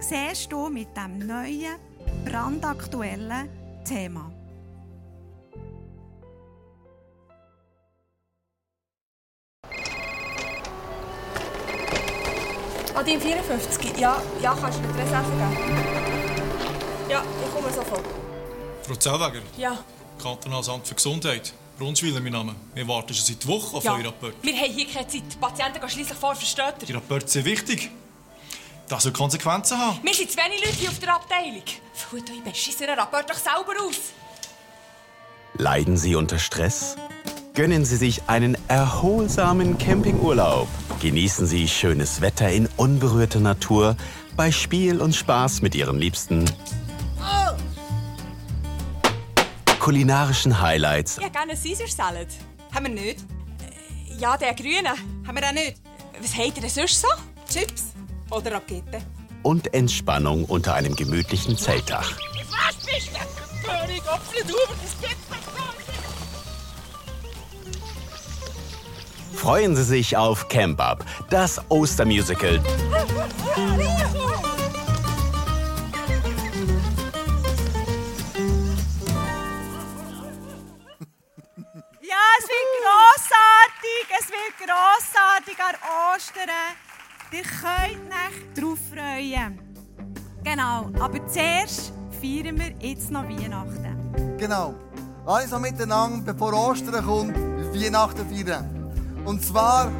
siehst 0.00 0.50
du 0.50 0.68
mit 0.68 0.88
dem 0.96 1.26
neuen 1.26 1.76
brandaktuellen 2.24 3.50
Thema. 3.84 4.32
Adin 12.94 13.20
54. 13.20 13.98
Ja, 13.98 14.22
ja, 14.42 14.56
kannst 14.58 14.78
du 14.78 14.82
mir 14.82 14.94
die 14.94 15.00
Reserve 15.00 15.26
geben? 15.30 17.10
Ja, 17.10 17.22
ich 17.44 17.54
komme 17.54 17.70
sofort. 17.70 18.04
Frau 18.82 18.94
Zellweger, 18.94 19.42
Ja. 19.58 19.78
Kantonales 20.22 20.68
Amt 20.70 20.88
für 20.88 20.94
Gesundheit. 20.94 21.52
Brunschwiller, 21.78 22.20
mein 22.20 22.32
Name. 22.32 22.54
Wir 22.74 22.88
warten 22.88 23.12
schon 23.12 23.24
seit 23.24 23.46
Wochen 23.46 23.76
auf 23.76 23.84
ja. 23.84 23.92
euren 23.92 24.06
Rapport. 24.06 24.34
Wir 24.42 24.54
haben 24.56 24.72
hier 24.72 24.86
keine 24.86 25.06
Zeit. 25.06 25.22
Die 25.30 25.36
Patienten 25.36 25.80
gehen 25.80 25.90
schliesslich 25.90 26.18
vor, 26.18 26.34
versteht 26.34 26.74
Die 26.82 26.90
ihr? 26.90 26.96
Rapporte 26.96 27.28
sind 27.28 27.44
wichtig. 27.44 27.90
Das 28.88 29.02
soll 29.02 29.12
Konsequenzen 29.12 29.76
haben. 29.76 29.98
Wir 30.02 30.14
sind 30.14 30.30
zu 30.30 30.38
wenig 30.38 30.64
Leute 30.64 30.76
hier 30.76 30.88
auf 30.88 30.98
der 30.98 31.14
Abteilung. 31.14 31.62
Füllt 31.92 32.30
euch 32.30 32.42
beschissenen 32.42 32.98
Rapport 32.98 33.28
doch 33.28 33.36
selber 33.36 33.72
aus. 33.86 34.12
Leiden 35.58 35.96
Sie 35.96 36.14
unter 36.14 36.38
Stress? 36.38 36.96
Gönnen 37.54 37.84
Sie 37.84 37.96
sich 37.96 38.22
einen 38.26 38.56
erholsamen 38.68 39.76
Campingurlaub. 39.76 40.68
Genießen 41.00 41.46
Sie 41.46 41.68
schönes 41.68 42.20
Wetter 42.20 42.50
in 42.50 42.68
unberührter 42.76 43.40
Natur 43.40 43.96
bei 44.36 44.50
Spiel 44.52 45.00
und 45.00 45.14
Spaß 45.14 45.62
mit 45.62 45.74
Ihren 45.74 45.98
Liebsten. 45.98 46.44
Kulinarischen 49.86 50.60
Highlights 50.60 51.16
Ich 51.16 51.22
hätte 51.22 51.32
gerne 51.38 51.52
einen 51.52 51.62
Caesar 51.62 51.86
Salad. 51.86 52.26
Haben 52.74 52.86
wir 52.86 52.92
nicht? 52.92 53.20
Äh, 53.20 54.16
Ja, 54.18 54.36
den 54.36 54.56
grünen. 54.56 54.88
Haben 55.24 55.36
wir 55.38 55.46
auch 55.48 55.52
nicht. 55.52 55.76
Was 56.20 56.34
habt 56.36 56.56
ihr 56.56 56.62
denn 56.62 56.70
sonst 56.70 57.00
so? 57.00 57.06
Chips 57.48 57.92
oder 58.28 58.54
Rakete? 58.54 58.98
und 59.44 59.72
Entspannung 59.72 60.44
unter 60.46 60.74
einem 60.74 60.96
gemütlichen 60.96 61.56
Zeltdach. 61.56 62.10
Was 62.50 62.74
bist 62.84 63.10
du? 63.12 63.64
König, 63.64 64.02
Apfel, 64.08 64.42
du, 64.44 64.54
das. 64.72 64.96
Freuen 69.40 69.76
Sie 69.76 69.84
sich 69.84 70.16
auf 70.16 70.48
Camp 70.48 70.80
Up, 70.80 71.04
das 71.30 71.60
Ostermusical. 71.68 72.60
es 82.38 82.44
wird 82.48 82.70
grossartig, 82.82 84.06
es 84.20 84.28
wird 84.28 84.54
grossartig 84.58 85.56
an 85.58 85.74
Ostern. 86.14 86.74
Ihr 87.32 87.42
könnt 87.42 88.12
euch 88.12 88.54
darauf 88.54 88.78
freuen. 88.92 89.58
Genau, 90.44 90.90
aber 91.00 91.26
zuerst 91.26 91.92
feiern 92.20 92.58
wir 92.58 92.72
jetzt 92.80 93.10
noch 93.10 93.24
Weihnachten. 93.24 94.36
Genau. 94.38 94.74
Uns 95.24 95.50
noch 95.50 95.60
miteinander, 95.60 96.32
bevor 96.32 96.52
Ostern 96.52 97.04
kommt, 97.04 97.36
Weihnachten 97.36 98.28
feiern. 98.28 98.92
Und 99.24 99.44
zwar 99.44 99.90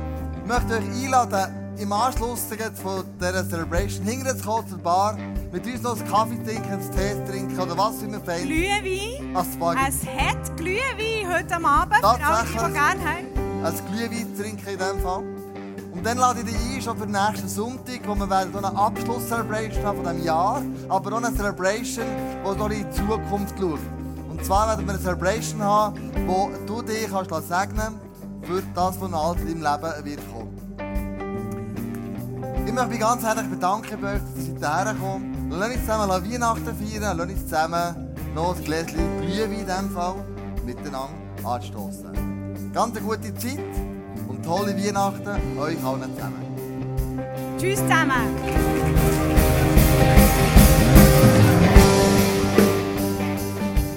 möchte 0.46 0.78
ich 0.78 0.84
euch 0.84 1.04
einladen, 1.04 1.65
im 1.78 1.92
Anschluss 1.92 2.40
von 2.82 3.04
dieser 3.20 3.48
Celebration 3.48 4.04
hinterher 4.04 4.36
zu 4.36 4.44
kommen 4.44 4.68
zur 4.68 4.78
Bar, 4.78 5.18
mit 5.52 5.66
uns 5.66 5.82
noch 5.82 5.98
einen 5.98 6.10
Kaffee 6.10 6.42
trinken, 6.44 6.72
einen 6.72 6.90
Tee 6.90 7.30
trinken 7.30 7.60
oder 7.60 7.76
was 7.76 8.02
immer 8.02 8.20
fehlt. 8.20 8.44
Glühwein. 8.44 9.36
Als 9.36 9.52
Spaghetti. 9.52 9.88
Es 9.88 10.06
hat 10.06 10.56
Glühwein 10.56 11.34
heute 11.34 11.54
am 11.54 11.64
Abend, 11.66 11.96
für 11.96 12.06
alle, 12.06 12.46
die 12.48 12.72
gerne 12.72 12.78
haben. 12.78 13.64
Ein 13.64 13.74
Glühwein 13.92 14.36
trinken 14.36 14.68
in 14.68 14.78
diesem 14.78 15.00
Fall. 15.00 15.22
Und 15.92 16.04
dann 16.04 16.18
lade 16.18 16.40
ich 16.40 16.46
dich 16.46 16.76
ein, 16.76 16.82
schon 16.82 16.98
für 16.98 17.06
den 17.06 17.12
nächsten 17.12 17.48
Sonntag, 17.48 18.00
wo 18.06 18.14
wir 18.14 18.28
werden 18.28 18.52
so 18.52 18.58
eine 18.58 18.76
Abschluss-Celebration 18.76 19.84
haben 19.84 20.02
von 20.02 20.12
diesem 20.12 20.24
Jahr, 20.26 20.62
aber 20.88 21.12
auch 21.12 21.22
eine 21.22 21.34
Celebration, 21.34 22.06
die 22.44 22.58
noch 22.58 22.70
in 22.70 22.86
die 22.86 22.90
Zukunft 22.90 23.58
schaut. 23.58 23.80
Und 24.28 24.44
zwar 24.44 24.68
werden 24.68 24.86
wir 24.86 24.94
eine 24.94 25.02
Celebration 25.02 25.62
haben, 25.62 26.12
wo 26.26 26.50
du 26.66 26.82
dich 26.82 27.08
kannst 27.10 27.48
segnen 27.48 28.00
für 28.42 28.62
das, 28.74 29.00
was 29.00 29.10
noch 29.10 29.36
in 29.36 29.60
deinem 29.60 29.82
Leben 29.82 30.04
wird 30.04 30.32
kommen. 30.32 30.65
Ich 32.66 32.72
möchte 32.72 32.90
mich 32.90 32.98
ganz 32.98 33.22
herzlich 33.22 33.48
bedanken 33.48 34.01
bei 34.01 34.14
euch, 34.14 34.20
dass 34.34 34.48
ihr 34.48 34.55
hierher 34.56 34.94
kommt. 35.01 35.36
Lass 35.51 35.68
uns 35.70 35.80
zusammen 35.86 36.32
Weihnachten 36.32 36.64
feiern, 36.64 37.16
lass 37.16 37.28
uns 37.28 37.44
zusammen 37.44 38.14
noch 38.34 38.56
ein 38.56 38.64
Gläschen 38.64 39.20
Glühwein 39.20 39.52
in 39.52 39.66
diesem 39.66 39.90
Fall 39.90 40.16
miteinander 40.64 41.09
anstoßen. 41.44 42.72
Ganz 42.74 42.97
eine 42.97 43.06
gute 43.06 43.34
Zeit 43.34 43.60
und 44.26 44.44
tolle 44.44 44.76
Weihnachten 44.76 45.59
euch 45.59 45.84
allen 45.84 46.12
zusammen. 46.16 46.43
Tschüss 47.56 47.78
zusammen. 47.78 49.45